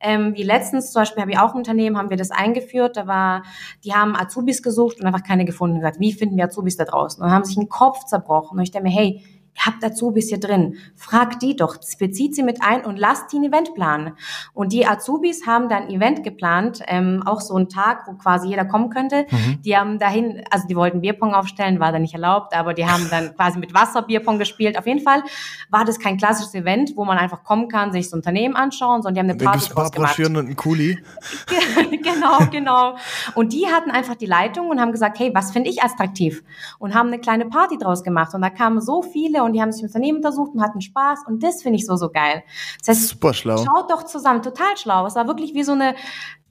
[0.00, 3.06] Ähm, wie letztens zum Beispiel habe ich auch ein Unternehmen, haben wir das eingeführt, da
[3.06, 3.42] war,
[3.84, 6.84] die haben Azubis gesucht und einfach keine gefunden und gesagt, wie finden wir Azubis da
[6.84, 7.22] draußen?
[7.22, 9.22] Und haben sich einen Kopf zerbrochen und ich denke mir, hey,
[9.60, 13.38] ihr habt Azubis hier drin, fragt die doch, bezieht sie mit ein und lasst die
[13.38, 14.12] ein Event planen.
[14.54, 18.48] Und die Azubis haben dann ein Event geplant, ähm, auch so einen Tag, wo quasi
[18.48, 19.26] jeder kommen könnte.
[19.30, 19.62] Mhm.
[19.62, 23.06] Die haben dahin, also die wollten Bierpong aufstellen, war dann nicht erlaubt, aber die haben
[23.10, 24.78] dann quasi mit Wasser Bierpong gespielt.
[24.78, 25.22] Auf jeden Fall
[25.70, 29.26] war das kein klassisches Event, wo man einfach kommen kann, sich das Unternehmen anschauen, sondern
[29.26, 30.18] die haben eine Party ein draus gemacht.
[30.18, 30.98] und ein Kuli.
[31.90, 32.96] genau, genau.
[33.34, 36.42] Und die hatten einfach die Leitung und haben gesagt, hey, was finde ich attraktiv?
[36.78, 38.34] Und haben eine kleine Party draus gemacht.
[38.34, 40.80] Und da kamen so viele und und die haben sich im Unternehmen untersucht und hatten
[40.80, 42.42] Spaß und das finde ich so, so geil.
[42.78, 43.56] Das heißt, super schlau.
[43.58, 45.06] Schaut doch zusammen, total schlau.
[45.06, 45.94] Es war wirklich wie so eine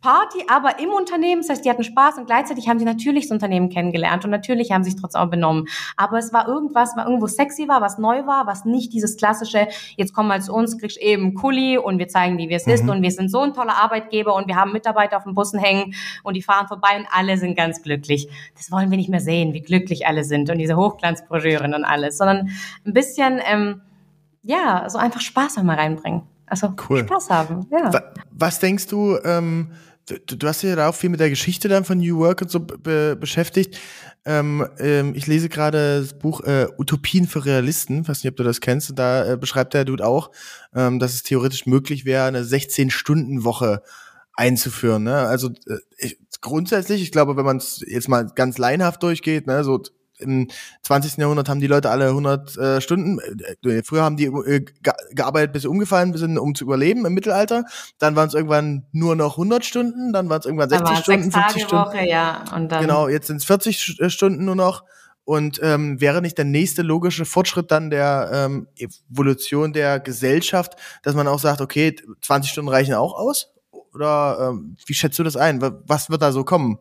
[0.02, 1.42] Party, aber im Unternehmen.
[1.42, 4.72] Das heißt, die hatten Spaß und gleichzeitig haben sie natürlich das Unternehmen kennengelernt und natürlich
[4.72, 5.68] haben sie sich trotzdem auch benommen.
[5.98, 9.68] Aber es war irgendwas, was irgendwo sexy war, was neu war, was nicht dieses klassische,
[9.98, 12.74] jetzt komm mal zu uns, kriegst eben Kuli und wir zeigen dir, wie es mhm.
[12.74, 15.60] ist und wir sind so ein toller Arbeitgeber und wir haben Mitarbeiter auf den Bussen
[15.60, 18.30] hängen und die fahren vorbei und alle sind ganz glücklich.
[18.56, 22.18] Das wollen wir nicht mehr sehen, wie glücklich alle sind und diese Hochglanzbroschüren und alles,
[22.18, 22.50] sondern
[22.86, 23.82] ein bisschen, ähm,
[24.44, 26.22] ja, so einfach Spaß mal reinbringen.
[26.50, 27.02] Also cool.
[27.02, 27.68] Spaß haben.
[27.72, 27.92] Ja.
[28.32, 29.72] Was denkst du, ähm,
[30.26, 32.52] du, du hast dich ja auch viel mit der Geschichte dann von New Work und
[32.52, 33.80] so be beschäftigt.
[34.26, 38.44] Ähm, ähm, ich lese gerade das Buch äh, Utopien für Realisten, weiß nicht, ob du
[38.44, 40.32] das kennst, und da äh, beschreibt der Dude auch,
[40.76, 43.82] ähm, dass es theoretisch möglich wäre, eine 16-Stunden-Woche
[44.34, 45.04] einzuführen.
[45.04, 45.16] Ne?
[45.16, 49.64] Also äh, ich, grundsätzlich, ich glaube, wenn man es jetzt mal ganz leinhaft durchgeht, ne,
[49.64, 49.82] so
[50.20, 50.48] im
[50.84, 51.18] 20.
[51.18, 53.20] Jahrhundert haben die Leute alle 100 äh, Stunden,
[53.64, 54.66] äh, früher haben die äh,
[55.12, 57.66] gearbeitet, bis sie umgefallen sind, um zu überleben im Mittelalter.
[57.98, 61.64] Dann waren es irgendwann nur noch 100 Stunden, dann waren es irgendwann 60 Stunden, 50
[61.64, 61.86] Stunden.
[61.86, 62.44] Woche, ja.
[62.56, 64.84] Und dann genau, jetzt sind es 40 Stunden nur noch.
[65.26, 71.14] Und ähm, wäre nicht der nächste logische Fortschritt dann der ähm, Evolution der Gesellschaft, dass
[71.14, 73.54] man auch sagt, okay, 20 Stunden reichen auch aus?
[73.94, 75.62] Oder ähm, wie schätzt du das ein?
[75.62, 76.80] Was wird da so kommen?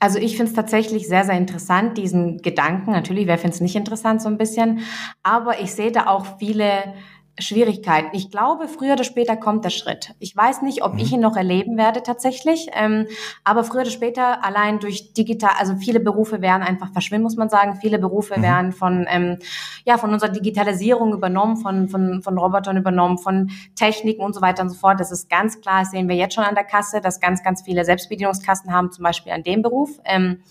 [0.00, 2.92] Also ich finde es tatsächlich sehr, sehr interessant, diesen Gedanken.
[2.92, 4.80] Natürlich, wer findet es nicht interessant so ein bisschen.
[5.22, 6.94] Aber ich sehe da auch viele
[7.40, 8.10] Schwierigkeiten.
[8.12, 10.14] Ich glaube, früher oder später kommt der Schritt.
[10.18, 10.98] Ich weiß nicht, ob mhm.
[11.00, 13.06] ich ihn noch erleben werde tatsächlich, ähm,
[13.44, 17.48] aber früher oder später allein durch digital, also viele Berufe werden einfach verschwinden, muss man
[17.48, 17.76] sagen.
[17.80, 18.42] Viele Berufe mhm.
[18.42, 19.38] werden von ähm,
[19.84, 24.62] ja von unserer Digitalisierung übernommen, von von von Robotern übernommen, von Techniken und so weiter
[24.62, 25.00] und so fort.
[25.00, 25.80] Das ist ganz klar.
[25.80, 29.02] Das sehen wir jetzt schon an der Kasse, dass ganz ganz viele Selbstbedienungskassen haben, zum
[29.02, 30.00] Beispiel an dem Beruf.
[30.04, 30.42] Ähm,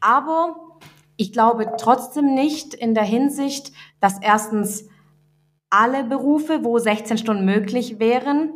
[0.00, 0.56] aber
[1.16, 4.88] ich glaube trotzdem nicht in der Hinsicht, dass erstens
[5.70, 8.52] alle Berufe, wo 16 Stunden möglich wären,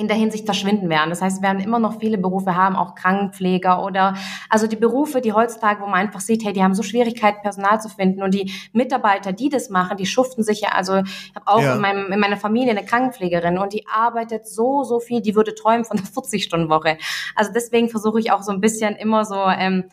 [0.00, 1.10] in der Hinsicht verschwinden werden.
[1.10, 4.14] Das heißt, wir werden immer noch viele Berufe haben, auch Krankenpfleger oder
[4.48, 7.82] also die Berufe, die heutzutage, wo man einfach sieht, hey, die haben so Schwierigkeiten, Personal
[7.82, 10.70] zu finden und die Mitarbeiter, die das machen, die schuften sich ja.
[10.70, 11.74] Also ich habe auch ja.
[11.74, 15.54] in, meinem, in meiner Familie eine Krankenpflegerin und die arbeitet so so viel, die würde
[15.54, 16.96] träumen von einer 40-Stunden-Woche.
[17.34, 19.84] Also deswegen versuche ich auch so ein bisschen immer so ähm,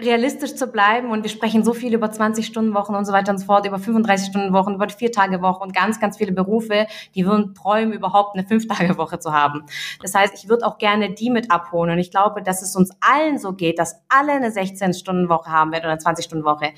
[0.00, 3.44] realistisch zu bleiben und wir sprechen so viel über 20-Stunden-Wochen und so weiter und so
[3.44, 8.34] fort, über 35-Stunden-Wochen, über die Vier-Tage-Woche und ganz, ganz viele Berufe, die würden träumen, überhaupt
[8.34, 9.64] eine Fünf-Tage-Woche zu haben.
[10.00, 12.90] Das heißt, ich würde auch gerne die mit abholen und ich glaube, dass es uns
[13.00, 16.72] allen so geht, dass alle eine 16-Stunden-Woche haben werden oder eine 20-Stunden-Woche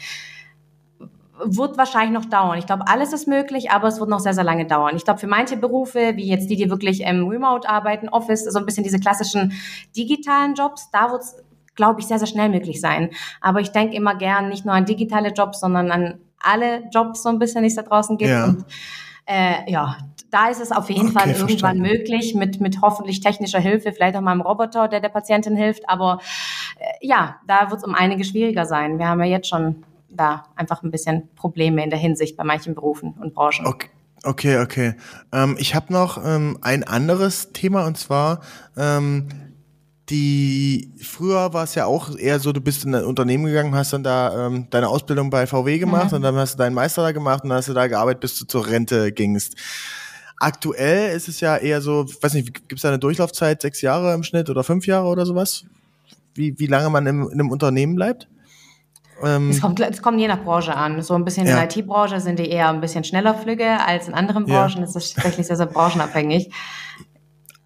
[1.38, 2.59] wird wahrscheinlich noch dauern.
[2.59, 4.96] Ich glaube, alles ist möglich, aber es wird noch sehr, sehr lange dauern.
[4.96, 8.59] Ich glaube, für manche Berufe, wie jetzt die, die wirklich ähm, remote arbeiten, Office, so
[8.59, 9.53] ein bisschen diese klassischen
[9.96, 11.37] digitalen Jobs, da wird es
[11.74, 13.10] glaube ich, sehr, sehr schnell möglich sein.
[13.40, 17.28] Aber ich denke immer gern nicht nur an digitale Jobs, sondern an alle Jobs so
[17.28, 18.30] ein bisschen, die es da draußen gibt.
[18.30, 18.44] Ja.
[18.44, 18.64] Und
[19.26, 19.96] äh, ja,
[20.30, 21.82] da ist es auf jeden okay, Fall irgendwann verstanden.
[21.82, 25.88] möglich, mit, mit hoffentlich technischer Hilfe, vielleicht auch mal einem Roboter, der der Patientin hilft.
[25.88, 26.18] Aber
[26.78, 28.98] äh, ja, da wird es um einige schwieriger sein.
[28.98, 32.74] Wir haben ja jetzt schon da einfach ein bisschen Probleme in der Hinsicht bei manchen
[32.74, 33.66] Berufen und Branchen.
[33.66, 33.88] Okay.
[34.26, 34.94] Okay, okay.
[35.32, 38.40] Ähm, ich habe noch ähm, ein anderes Thema und zwar
[38.74, 39.28] ähm,
[40.10, 43.92] die früher war es ja auch eher so, du bist in ein Unternehmen gegangen, hast
[43.92, 46.16] dann da ähm, deine Ausbildung bei VW gemacht mhm.
[46.16, 48.38] und dann hast du deinen Meister da gemacht und dann hast du da gearbeitet, bis
[48.38, 49.54] du zur Rente gingst.
[50.38, 54.12] Aktuell ist es ja eher so, weiß nicht, gibt es da eine Durchlaufzeit, sechs Jahre
[54.12, 55.64] im Schnitt oder fünf Jahre oder sowas?
[56.34, 58.28] Wie, wie lange man im, in einem Unternehmen bleibt?
[59.22, 61.00] Ähm, es, kommt, es kommt je nach Branche an.
[61.00, 61.62] So ein bisschen ja.
[61.62, 64.80] in der IT-Branche sind die eher ein bisschen schneller Flüge als in anderen Branchen.
[64.80, 64.80] Ja.
[64.80, 66.50] Das ist tatsächlich sehr, sehr branchenabhängig.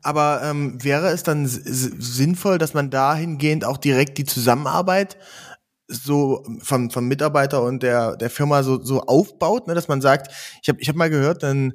[0.08, 5.18] Aber ähm, wäre es dann sinnvoll, dass man dahingehend auch direkt die Zusammenarbeit
[5.86, 10.32] so vom, vom Mitarbeiter und der, der Firma so, so aufbaut, ne, dass man sagt,
[10.62, 11.74] ich habe ich hab mal gehört, dann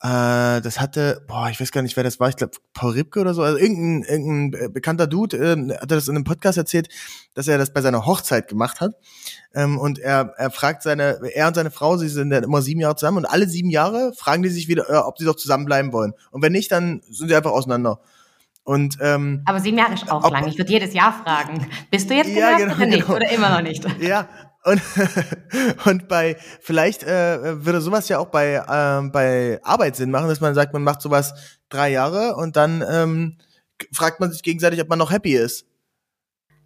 [0.00, 3.20] äh, das hatte, boah, ich weiß gar nicht, wer das war, ich glaube Paul Ripke
[3.20, 6.88] oder so, also irgendein, irgendein bekannter Dude äh, hat das in einem Podcast erzählt,
[7.34, 8.94] dass er das bei seiner Hochzeit gemacht hat.
[9.54, 12.80] Ähm, und er, er fragt seine, er und seine Frau, sie sind dann immer sieben
[12.80, 15.92] Jahre zusammen und alle sieben Jahre fragen die sich wieder, äh, ob sie doch zusammenbleiben
[15.92, 16.12] wollen.
[16.30, 18.00] Und wenn nicht, dann sind sie einfach auseinander.
[18.64, 20.48] Und, ähm, Aber sieben Jahre ist auch lang.
[20.48, 21.66] Ich würde jedes Jahr fragen.
[21.90, 23.06] Bist du jetzt ja, genau, oder nicht?
[23.06, 23.16] Genau.
[23.16, 23.86] Oder immer noch nicht?
[24.00, 24.26] Ja,
[24.64, 24.82] und,
[25.84, 30.40] und bei, vielleicht äh, würde sowas ja auch bei, äh, bei Arbeit Sinn machen, dass
[30.40, 31.34] man sagt, man macht sowas
[31.68, 33.38] drei Jahre und dann ähm,
[33.92, 35.66] fragt man sich gegenseitig, ob man noch happy ist.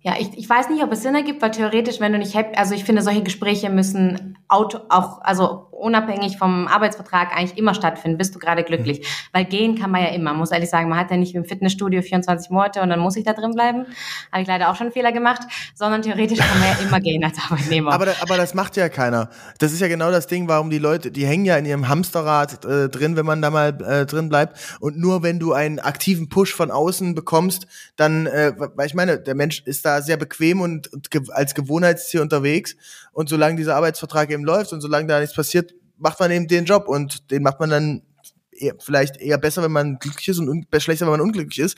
[0.00, 2.56] Ja, ich, ich weiß nicht, ob es Sinn ergibt, weil theoretisch, wenn du nicht happy,
[2.56, 8.18] also ich finde, solche Gespräche müssen auto, auch, also unabhängig vom Arbeitsvertrag eigentlich immer stattfinden.
[8.18, 9.00] Bist du gerade glücklich?
[9.00, 9.04] Mhm.
[9.32, 10.34] Weil gehen kann man ja immer.
[10.34, 13.24] Muss ehrlich sagen, man hat ja nicht im Fitnessstudio 24 Monate und dann muss ich
[13.24, 13.86] da drin bleiben.
[14.32, 15.42] Habe ich leider auch schon einen Fehler gemacht,
[15.74, 17.92] sondern theoretisch kann man ja immer gehen als Arbeitnehmer.
[17.92, 19.30] Aber, aber das macht ja keiner.
[19.58, 22.64] Das ist ja genau das Ding, warum die Leute, die hängen ja in ihrem Hamsterrad
[22.64, 24.58] äh, drin, wenn man da mal äh, drin bleibt.
[24.80, 29.18] Und nur wenn du einen aktiven Push von außen bekommst, dann, äh, weil ich meine,
[29.18, 32.76] der Mensch ist da sehr bequem und, und ge als Gewohnheitstier unterwegs.
[33.18, 36.66] Und solange dieser Arbeitsvertrag eben läuft und solange da nichts passiert, macht man eben den
[36.66, 38.02] Job und den macht man dann
[38.52, 41.76] eher, vielleicht eher besser, wenn man glücklich ist und schlechter, wenn man unglücklich ist.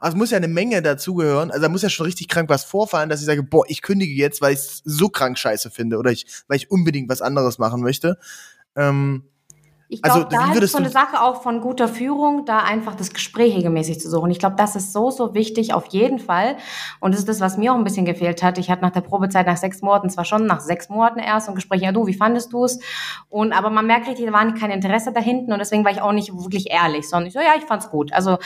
[0.00, 1.50] Aber es muss ja eine Menge dazugehören.
[1.50, 4.12] Also da muss ja schon richtig krank was vorfallen, dass ich sage, boah, ich kündige
[4.12, 7.80] jetzt, weil ich so krank scheiße finde oder ich, weil ich unbedingt was anderes machen
[7.80, 8.18] möchte.
[8.76, 9.24] Ähm,
[9.92, 13.12] ich glaube, also, da ist so eine Sache auch von guter Führung, da einfach das
[13.12, 14.30] Gespräch regelmäßig zu suchen.
[14.30, 16.56] Ich glaube, das ist so, so wichtig auf jeden Fall.
[17.00, 18.56] Und das ist das, was mir auch ein bisschen gefehlt hat.
[18.56, 21.54] Ich hatte nach der Probezeit nach sechs Monaten, zwar schon nach sechs Monaten erst ein
[21.54, 22.80] Gespräch, ja du, wie fandest du es?
[23.28, 26.12] Und aber man merkt richtig, da war kein Interesse dahinten und deswegen war ich auch
[26.12, 28.14] nicht wirklich ehrlich, sondern ich so, ja, ich fand's gut.
[28.14, 28.38] Also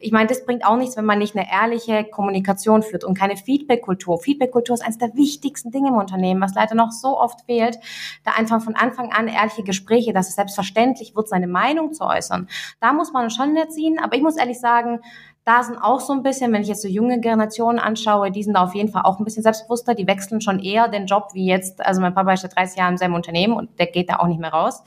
[0.00, 3.38] ich meine, das bringt auch nichts, wenn man nicht eine ehrliche Kommunikation führt und keine
[3.38, 4.18] Feedback-Kultur.
[4.18, 7.78] Feedback-Kultur ist eines der wichtigsten Dinge im Unternehmen, was leider noch so oft fehlt.
[8.24, 12.04] Da einfach von Anfang an ehrliche Gespräche, das ist selbstverständlich selbstverständlich wird, seine Meinung zu
[12.04, 12.48] äußern.
[12.80, 13.98] Da muss man schon erziehen.
[14.02, 15.00] Aber ich muss ehrlich sagen,
[15.44, 18.54] da sind auch so ein bisschen, wenn ich jetzt so junge Generationen anschaue, die sind
[18.54, 19.94] da auf jeden Fall auch ein bisschen selbstbewusster.
[19.94, 21.84] Die wechseln schon eher den Job wie jetzt.
[21.84, 24.26] Also mein Papa ist seit 30 Jahren in seinem Unternehmen und der geht da auch
[24.26, 24.82] nicht mehr raus.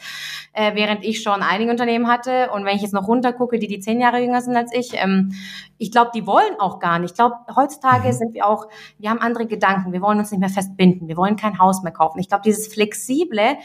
[0.53, 2.51] Äh, während ich schon einige Unternehmen hatte.
[2.51, 5.33] Und wenn ich jetzt noch runtergucke, die die zehn Jahre jünger sind als ich, ähm,
[5.79, 7.11] ich glaube, die wollen auch gar nicht.
[7.11, 8.13] Ich glaube, heutzutage mhm.
[8.13, 8.67] sind wir auch,
[8.99, 9.91] wir haben andere Gedanken.
[9.91, 11.07] Wir wollen uns nicht mehr festbinden.
[11.07, 12.19] Wir wollen kein Haus mehr kaufen.
[12.19, 13.57] Ich glaube, dieses Flexible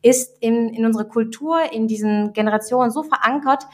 [0.00, 3.66] ist in, in unserer Kultur, in diesen Generationen so verankert,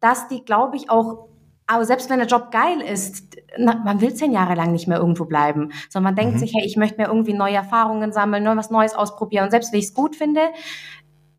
[0.00, 1.28] dass die, glaube ich, auch
[1.68, 4.98] aber selbst wenn der Job geil ist, na, man will zehn Jahre lang nicht mehr
[4.98, 6.38] irgendwo bleiben, sondern man denkt mhm.
[6.38, 9.44] sich, hey, ich möchte mir irgendwie neue Erfahrungen sammeln, neu was Neues ausprobieren.
[9.44, 10.40] Und selbst wenn ich es gut finde,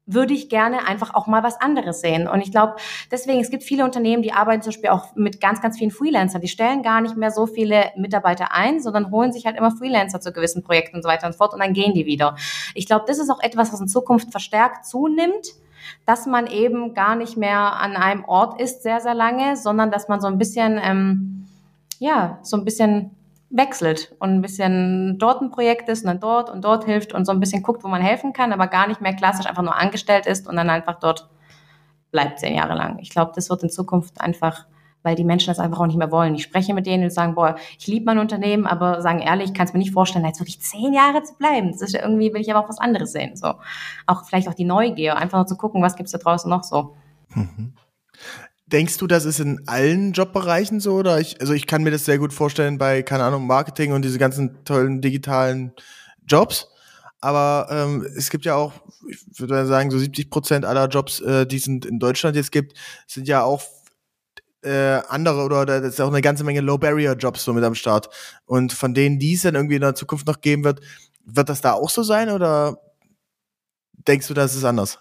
[0.05, 2.27] würde ich gerne einfach auch mal was anderes sehen.
[2.27, 2.75] Und ich glaube,
[3.11, 6.41] deswegen, es gibt viele Unternehmen, die arbeiten zum Beispiel auch mit ganz, ganz vielen Freelancern.
[6.41, 10.21] Die stellen gar nicht mehr so viele Mitarbeiter ein, sondern holen sich halt immer Freelancer
[10.21, 12.35] zu gewissen Projekten und so weiter und so fort und dann gehen die wieder.
[12.75, 15.53] Ich glaube, das ist auch etwas, was in Zukunft verstärkt zunimmt
[16.05, 20.07] dass man eben gar nicht mehr an einem Ort ist sehr, sehr lange, sondern dass
[20.07, 21.47] man so ein bisschen, ähm,
[21.99, 23.11] ja, so ein bisschen
[23.49, 27.25] wechselt und ein bisschen dort ein Projekt ist und dann dort und dort hilft und
[27.25, 29.75] so ein bisschen guckt, wo man helfen kann, aber gar nicht mehr klassisch einfach nur
[29.75, 31.29] angestellt ist und dann einfach dort
[32.11, 32.99] bleibt zehn Jahre lang.
[32.99, 34.65] Ich glaube, das wird in Zukunft einfach
[35.03, 36.35] weil die Menschen das einfach auch nicht mehr wollen.
[36.35, 39.53] Ich spreche mit denen und sagen, boah, ich liebe mein Unternehmen, aber sagen ehrlich, ich
[39.53, 41.71] kann es mir nicht vorstellen, jetzt wirklich zehn Jahre zu bleiben.
[41.71, 43.35] Das ist ja irgendwie, will ich aber auch was anderes sehen.
[43.35, 43.53] So.
[44.07, 46.95] Auch vielleicht auch die Neugier, einfach nur zu gucken, was gibt's da draußen noch so.
[47.33, 47.73] Mhm.
[48.67, 50.95] Denkst du, das ist in allen Jobbereichen so?
[50.95, 54.03] Oder ich, also ich kann mir das sehr gut vorstellen bei, keine Ahnung, Marketing und
[54.03, 55.73] diese ganzen tollen digitalen
[56.27, 56.67] Jobs.
[57.21, 58.73] Aber ähm, es gibt ja auch,
[59.07, 62.77] ich würde sagen, so 70 Prozent aller Jobs, äh, die es in Deutschland jetzt gibt,
[63.07, 63.61] sind ja auch
[64.63, 68.09] äh, andere oder da ist auch eine ganze Menge Low-Barrier-Jobs so mit am Start.
[68.45, 70.81] Und von denen, die es dann irgendwie in der Zukunft noch geben wird,
[71.25, 72.79] wird das da auch so sein oder
[74.07, 74.99] denkst du, das ist anders?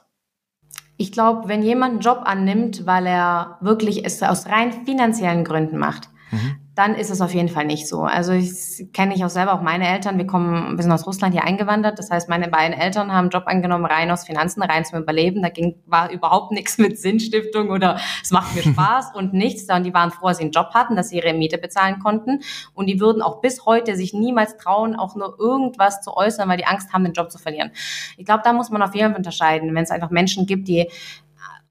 [0.96, 5.78] Ich glaube, wenn jemand einen Job annimmt, weil er wirklich es aus rein finanziellen Gründen
[5.78, 8.02] macht, mhm dann ist es auf jeden Fall nicht so.
[8.02, 11.34] Also ich kenne ich auch selber, auch meine Eltern, wir kommen, wir sind aus Russland
[11.34, 11.98] hier eingewandert.
[11.98, 15.42] Das heißt, meine beiden Eltern haben einen Job angenommen, rein aus Finanzen, rein zum Überleben.
[15.42, 19.68] Da ging, war überhaupt nichts mit Sinnstiftung oder es macht mir Spaß und nichts.
[19.68, 22.42] Und die waren froh, dass sie einen Job hatten, dass sie ihre Miete bezahlen konnten.
[22.74, 26.58] Und die würden auch bis heute sich niemals trauen, auch nur irgendwas zu äußern, weil
[26.58, 27.72] die Angst haben, den Job zu verlieren.
[28.16, 29.74] Ich glaube, da muss man auf jeden Fall unterscheiden.
[29.74, 30.88] Wenn es einfach Menschen gibt, die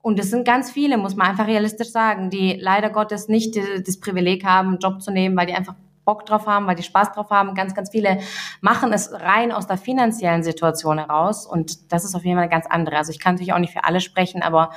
[0.07, 3.99] und es sind ganz viele, muss man einfach realistisch sagen, die leider Gottes nicht das
[3.99, 7.11] Privileg haben, einen Job zu nehmen, weil die einfach Bock drauf haben, weil die Spaß
[7.11, 7.55] drauf haben.
[7.55, 8.19] Ganz, ganz viele
[8.61, 11.45] machen es rein aus der finanziellen Situation heraus.
[11.45, 12.95] Und das ist auf jeden Fall eine ganz andere.
[12.95, 14.71] Also ich kann natürlich auch nicht für alle sprechen, aber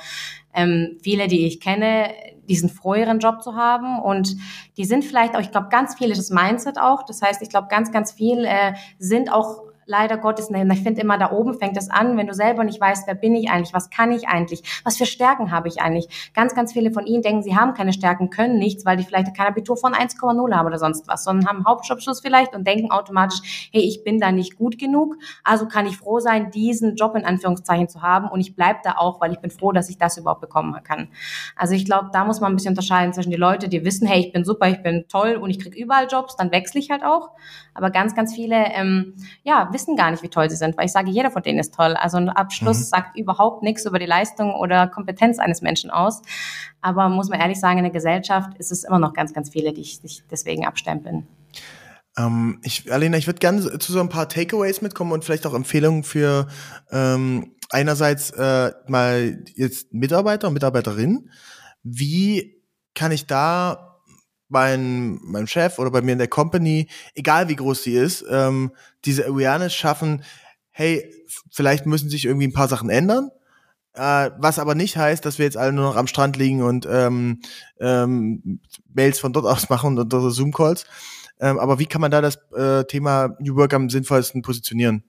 [0.53, 2.09] ähm, viele, die ich kenne,
[2.49, 4.01] diesen froh, ihren Job zu haben.
[4.01, 4.35] Und
[4.75, 7.03] die sind vielleicht auch, ich glaube, ganz viel ist das Mindset auch.
[7.03, 11.17] Das heißt, ich glaube, ganz, ganz viel äh, sind auch leider Gottes, ich finde immer,
[11.17, 13.89] da oben fängt es an, wenn du selber nicht weißt, wer bin ich eigentlich, was
[13.89, 16.31] kann ich eigentlich, was für Stärken habe ich eigentlich.
[16.33, 19.35] Ganz, ganz viele von ihnen denken, sie haben keine Stärken, können nichts, weil die vielleicht
[19.35, 23.69] kein Abitur von 1,0 haben oder sonst was, sondern haben Hauptschulabschluss vielleicht und denken automatisch,
[23.71, 27.25] hey, ich bin da nicht gut genug, also kann ich froh sein, diesen Job in
[27.25, 30.17] Anführungszeichen zu haben und ich bleibe da auch, weil ich bin froh, dass ich das
[30.17, 31.09] überhaupt bekommen kann.
[31.55, 34.19] Also ich glaube, da muss man ein bisschen unterscheiden zwischen die Leute, die wissen, hey,
[34.19, 37.03] ich bin super, ich bin toll und ich kriege überall Jobs, dann wechsle ich halt
[37.03, 37.31] auch.
[37.73, 40.91] Aber ganz, ganz viele, ähm, ja, wissen gar nicht, wie toll sie sind, weil ich
[40.91, 41.93] sage, jeder von denen ist toll.
[41.93, 42.83] Also ein Abschluss mhm.
[42.83, 46.21] sagt überhaupt nichts über die Leistung oder Kompetenz eines Menschen aus.
[46.81, 49.73] Aber muss man ehrlich sagen, in der Gesellschaft ist es immer noch ganz, ganz viele,
[49.73, 51.27] die sich deswegen abstempeln.
[52.17, 55.53] Ähm, ich, Alena, ich würde gerne zu so ein paar Takeaways mitkommen und vielleicht auch
[55.53, 56.47] Empfehlungen für
[56.91, 61.29] ähm, einerseits äh, mal jetzt Mitarbeiter und Mitarbeiterinnen.
[61.83, 62.61] Wie
[62.93, 63.90] kann ich da
[64.51, 68.71] mein, meinem Chef oder bei mir in der Company, egal wie groß sie ist, ähm,
[69.05, 70.23] diese Awareness schaffen,
[70.71, 71.11] hey,
[71.51, 73.29] vielleicht müssen sich irgendwie ein paar Sachen ändern.
[73.93, 76.87] Äh, was aber nicht heißt, dass wir jetzt alle nur noch am Strand liegen und
[76.89, 77.41] ähm,
[77.79, 78.59] ähm,
[78.93, 80.85] Mails von dort aus machen und unsere Zoom-Calls,
[81.41, 85.03] ähm, aber wie kann man da das äh, Thema New Work am sinnvollsten positionieren?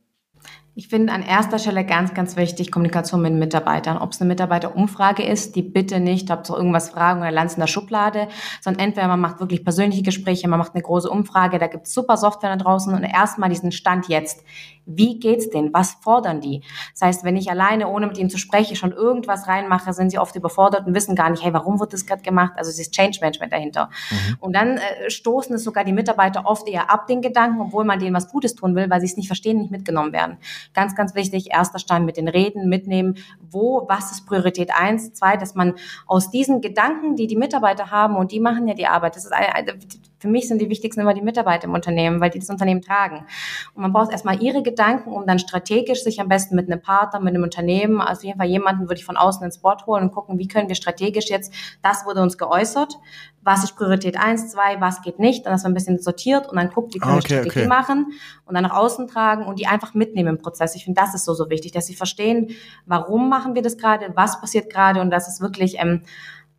[0.75, 3.99] Ich finde an erster Stelle ganz, ganz wichtig Kommunikation mit Mitarbeitern.
[3.99, 7.61] Ob es eine Mitarbeiterumfrage ist, die bitte nicht, ob so irgendwas fragen oder landen in
[7.61, 8.29] der Schublade,
[8.63, 11.93] sondern entweder man macht wirklich persönliche Gespräche, man macht eine große Umfrage, da gibt es
[11.93, 14.45] super Software da draußen und erstmal diesen Stand jetzt.
[14.85, 15.73] Wie geht's denen?
[15.73, 16.63] Was fordern die?
[16.93, 20.19] Das heißt, wenn ich alleine, ohne mit ihnen zu sprechen, schon irgendwas reinmache, sind sie
[20.19, 22.55] oft überfordert und wissen gar nicht, hey, warum wird das gerade gemacht?
[22.57, 23.91] Also es ist Change Management dahinter.
[24.11, 24.37] Mhm.
[24.41, 28.01] Und dann äh, stoßen es sogar die Mitarbeiter oft eher ab den Gedanken, obwohl man
[28.01, 30.39] denen was Gutes tun will, weil sie es nicht verstehen, nicht mitgenommen werden.
[30.75, 35.37] Ganz, ganz wichtig, erster Stein mit den Reden, mitnehmen, wo, was ist Priorität eins, zwei,
[35.37, 35.75] dass man
[36.07, 39.33] aus diesen Gedanken, die die Mitarbeiter haben, und die machen ja die Arbeit, das ist
[39.33, 39.79] eine,
[40.19, 43.27] für mich sind die wichtigsten immer die Mitarbeiter im Unternehmen, weil die das Unternehmen tragen.
[43.75, 47.19] Und man braucht erstmal ihre Gedanken, um dann strategisch sich am besten mit einem Partner,
[47.19, 50.05] mit einem Unternehmen, also auf jeden Fall jemanden würde ich von außen ins Board holen
[50.05, 52.99] und gucken, wie können wir strategisch jetzt, das wurde uns geäußert,
[53.45, 56.57] was ist Priorität eins, zwei, was geht nicht, dann ist man ein bisschen sortiert und
[56.57, 57.69] dann guckt, wie können okay, wir Strategie okay.
[57.69, 58.13] machen
[58.47, 60.75] und dann nach außen tragen und die einfach mitnehmen im Prozess.
[60.77, 62.51] Ich finde, das ist so, so wichtig, dass sie verstehen,
[62.87, 66.03] warum machen wir das gerade, was passiert gerade und das ist wirklich, ähm,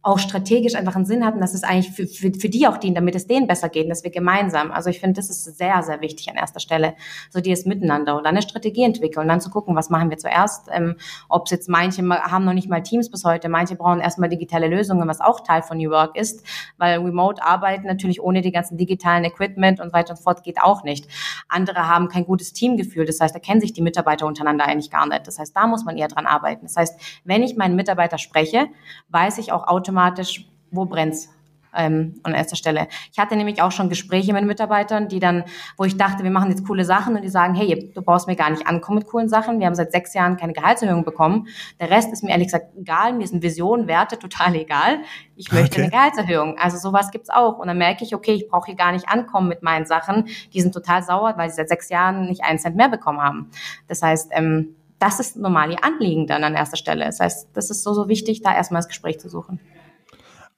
[0.04, 2.98] auch strategisch einfach einen Sinn hatten, dass es eigentlich für, für, für die auch dient,
[2.98, 6.02] damit es denen besser geht, dass wir gemeinsam, also ich finde, das ist sehr, sehr
[6.02, 6.96] wichtig an erster Stelle,
[7.30, 10.10] so die es miteinander und dann eine Strategie entwickeln und dann zu gucken, was machen
[10.10, 10.98] wir zuerst, ähm,
[11.30, 14.68] ob es jetzt manche haben noch nicht mal Teams bis heute, manche brauchen erstmal digitale
[14.68, 16.46] Lösungen, was auch Teil von New Work ist,
[16.78, 20.84] weil Remote arbeiten natürlich ohne die ganzen digitalen Equipment und weiter und fort geht auch
[20.84, 21.08] nicht.
[21.48, 25.08] Andere haben kein gutes Teamgefühl, das heißt, da kennen sich die Mitarbeiter untereinander eigentlich gar
[25.08, 25.26] nicht.
[25.28, 26.66] Das heißt, da muss man eher dran arbeiten.
[26.66, 28.68] Das heißt, wenn ich meinen Mitarbeiter spreche,
[29.08, 31.29] weiß ich auch automatisch, automatisch, wo brennt's?
[31.75, 32.88] Ähm, an erster Stelle.
[33.12, 35.43] Ich hatte nämlich auch schon Gespräche mit Mitarbeitern, die dann,
[35.75, 38.36] wo ich dachte, wir machen jetzt coole Sachen und die sagen, hey, du brauchst mir
[38.36, 39.60] gar nicht ankommen mit coolen Sachen.
[39.60, 41.47] Wir haben seit sechs Jahren keine Gehaltserhöhung bekommen.
[41.79, 43.13] Der Rest ist mir ehrlich gesagt egal.
[43.13, 44.99] Mir sind Visionen, Werte total egal.
[45.36, 45.82] Ich möchte okay.
[45.82, 46.60] eine Gehaltserhöhung.
[46.60, 47.58] Also sowas gibt's auch.
[47.58, 50.27] Und dann merke ich, okay, ich brauche hier gar nicht ankommen mit meinen Sachen.
[50.53, 53.49] Die sind total sauer, weil sie seit sechs Jahren nicht einen Cent mehr bekommen haben.
[53.88, 57.06] Das heißt, ähm, das ist normal ihr Anliegen dann an erster Stelle.
[57.06, 59.60] Das heißt, das ist so, so wichtig, da erstmal das Gespräch zu suchen.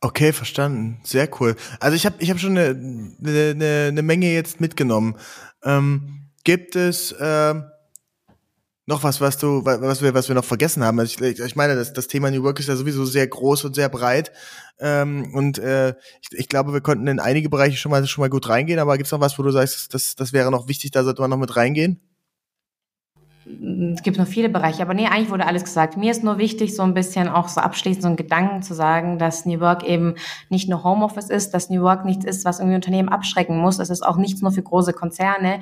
[0.02, 1.00] Okay, verstanden.
[1.04, 1.56] Sehr cool.
[1.80, 2.70] Also ich habe ich hab schon eine,
[3.24, 5.16] eine, eine Menge jetzt mitgenommen.
[5.64, 7.56] Ähm, gibt es äh,
[8.88, 11.00] noch was, was du, was wir, was wir noch vergessen haben?
[11.00, 13.76] Also ich, ich meine, das, das Thema New Work ist ja sowieso sehr groß und
[13.76, 14.32] sehr breit.
[14.80, 18.30] Ähm, und äh, ich, ich glaube, wir konnten in einige Bereiche schon mal schon mal
[18.30, 20.92] gut reingehen, aber gibt es noch was, wo du sagst, das, das wäre noch wichtig,
[20.92, 22.00] da sollte man noch mit reingehen?
[23.94, 25.98] Es gibt noch viele Bereiche, aber nee, eigentlich wurde alles gesagt.
[25.98, 29.20] Mir ist nur wichtig, so ein bisschen auch so abschließend so einen Gedanken zu sagen,
[29.20, 30.16] dass New Work eben
[30.50, 33.78] nicht nur Homeoffice ist, dass New Work nichts ist, was irgendwie Unternehmen abschrecken muss.
[33.78, 35.60] Es ist auch nichts nur für große Konzerne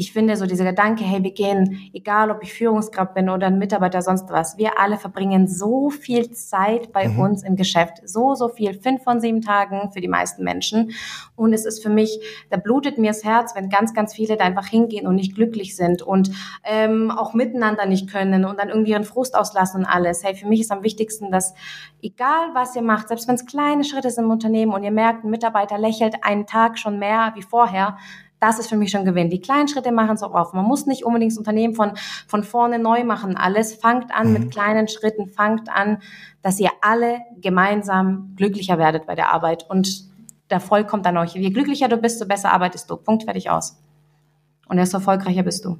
[0.00, 3.58] ich finde so dieser Gedanke, hey, wir gehen, egal ob ich Führungskraft bin oder ein
[3.58, 7.18] Mitarbeiter, sonst was, wir alle verbringen so viel Zeit bei mhm.
[7.18, 10.92] uns im Geschäft, so, so viel, fünf von sieben Tagen für die meisten Menschen.
[11.36, 14.44] Und es ist für mich, da blutet mir das Herz, wenn ganz, ganz viele da
[14.44, 16.30] einfach hingehen und nicht glücklich sind und
[16.64, 20.24] ähm, auch miteinander nicht können und dann irgendwie ihren Frust auslassen und alles.
[20.24, 21.52] Hey, für mich ist am wichtigsten, dass
[22.00, 25.24] egal was ihr macht, selbst wenn es kleine Schritte sind im Unternehmen und ihr merkt,
[25.24, 27.98] ein Mitarbeiter lächelt einen Tag schon mehr wie vorher,
[28.40, 29.30] das ist für mich schon Gewinn.
[29.30, 30.54] Die kleinen Schritte machen es auch auf.
[30.54, 31.92] Man muss nicht unbedingt das Unternehmen von,
[32.26, 33.36] von vorne neu machen.
[33.36, 34.32] Alles fangt an mhm.
[34.32, 35.98] mit kleinen Schritten, fangt an,
[36.42, 39.68] dass ihr alle gemeinsam glücklicher werdet bei der Arbeit.
[39.68, 40.08] Und
[40.48, 41.34] der Erfolg kommt dann euch.
[41.34, 42.96] Je glücklicher du bist, so besser arbeitest du.
[42.96, 43.78] Punkt, fertig aus.
[44.68, 45.78] Und desto erfolgreicher bist du.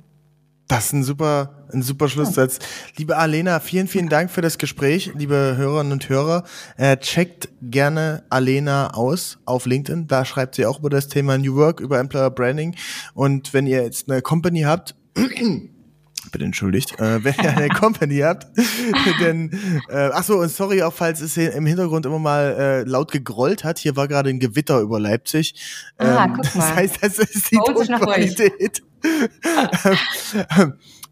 [0.71, 2.61] Das ist ein super, ein super Schlusssatz.
[2.97, 5.11] Liebe Alena, vielen, vielen Dank für das Gespräch.
[5.17, 6.45] Liebe Hörerinnen und Hörer,
[6.77, 10.07] äh, checkt gerne Alena aus auf LinkedIn.
[10.07, 12.77] Da schreibt sie auch über das Thema New Work, über Employer Branding.
[13.15, 18.47] Und wenn ihr jetzt eine Company habt, bitte entschuldigt, äh, wenn ihr eine Company habt,
[19.21, 19.51] denn,
[19.89, 23.65] äh, ach so, und sorry auch, falls es im Hintergrund immer mal äh, laut gegrollt
[23.65, 25.57] hat, hier war gerade ein Gewitter über Leipzig.
[25.99, 26.69] Ah, ähm, guck mal.
[26.69, 28.83] Das heißt, das ist die Tonqualität.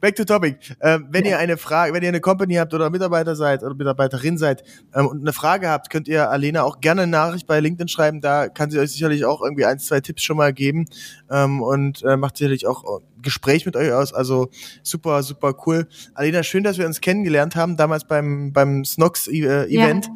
[0.01, 0.59] Back to topic.
[0.81, 1.31] Ähm, wenn ja.
[1.33, 4.62] ihr eine Frage, wenn ihr eine Company habt oder Mitarbeiter seid oder Mitarbeiterin seid
[4.94, 8.20] ähm, und eine Frage habt, könnt ihr Alena auch gerne eine Nachricht bei LinkedIn schreiben.
[8.20, 10.87] Da kann sie euch sicherlich auch irgendwie ein, zwei Tipps schon mal geben
[11.31, 14.14] ähm, und äh, macht sicherlich auch Gespräch mit euch aus.
[14.14, 14.51] Also
[14.85, 15.88] super, super cool.
[16.14, 20.07] Alena, schön, dass wir uns kennengelernt haben, damals beim, beim Snox-Event.
[20.07, 20.11] Äh,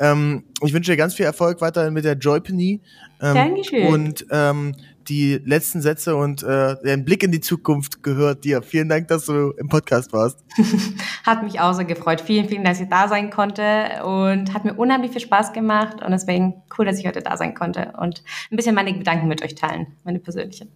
[0.00, 0.12] ja.
[0.12, 2.80] Ähm, ich wünsche dir ganz viel Erfolg weiterhin mit der Joypany.
[3.20, 3.86] Ähm, Dankeschön.
[3.88, 4.74] Und ähm,
[5.08, 8.62] die letzten Sätze und äh, den Blick in die Zukunft gehört dir.
[8.62, 10.38] Vielen Dank, dass du im Podcast warst.
[11.26, 12.20] hat mich auch so gefreut.
[12.20, 16.02] Vielen, vielen Dank, dass ich da sein konnte und hat mir unheimlich viel Spaß gemacht
[16.02, 19.42] und deswegen cool, dass ich heute da sein konnte und ein bisschen meine Gedanken mit
[19.42, 20.68] euch teilen, meine persönlichen.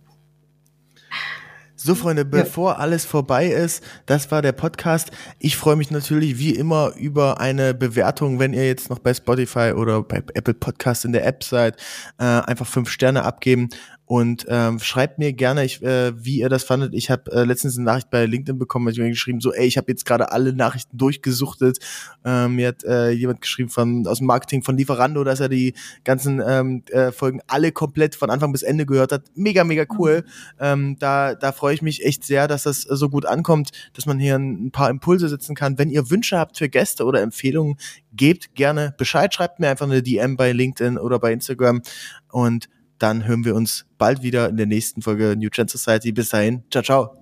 [1.87, 2.78] So, Freunde, bevor ja.
[2.78, 5.11] alles vorbei ist, das war der Podcast.
[5.39, 9.74] Ich freue mich natürlich wie immer über eine Bewertung, wenn ihr jetzt noch bei Spotify
[9.76, 11.76] oder bei Apple Podcast in der App seid,
[12.16, 13.68] äh, einfach fünf Sterne abgeben
[14.07, 16.93] und ähm, schreibt mir gerne, ich, äh, wie ihr das fandet.
[16.93, 19.79] Ich habe äh, letztens eine Nachricht bei LinkedIn bekommen, ich mir geschrieben, so, ey, ich
[19.79, 21.79] habe jetzt gerade alle Nachrichten durchgesuchtet.
[22.25, 25.75] Ähm, mir hat äh, jemand geschrieben von aus dem Marketing von Lieferando, dass er die
[26.05, 29.23] ganzen ähm, äh, Folgen alle komplett von Anfang bis Ende gehört hat.
[29.35, 30.25] Mega, mega cool.
[30.25, 30.61] Mhm.
[30.61, 34.19] Ähm, da da freue ich mich echt sehr, dass das so gut ankommt, dass man
[34.19, 35.79] hier ein, ein paar Impulse setzen kann.
[35.79, 37.77] Wenn ihr Wünsche habt für Gäste oder Empfehlungen,
[38.13, 39.33] gebt gerne Bescheid.
[39.33, 41.83] Schreibt mir einfach eine DM bei LinkedIn oder bei Instagram
[42.31, 42.69] und
[42.99, 46.13] dann hören wir uns bald wieder in der nächsten Folge New Trend Society.
[46.13, 47.17] Bis dahin, ciao, ciao.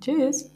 [0.00, 0.51] Tschüss.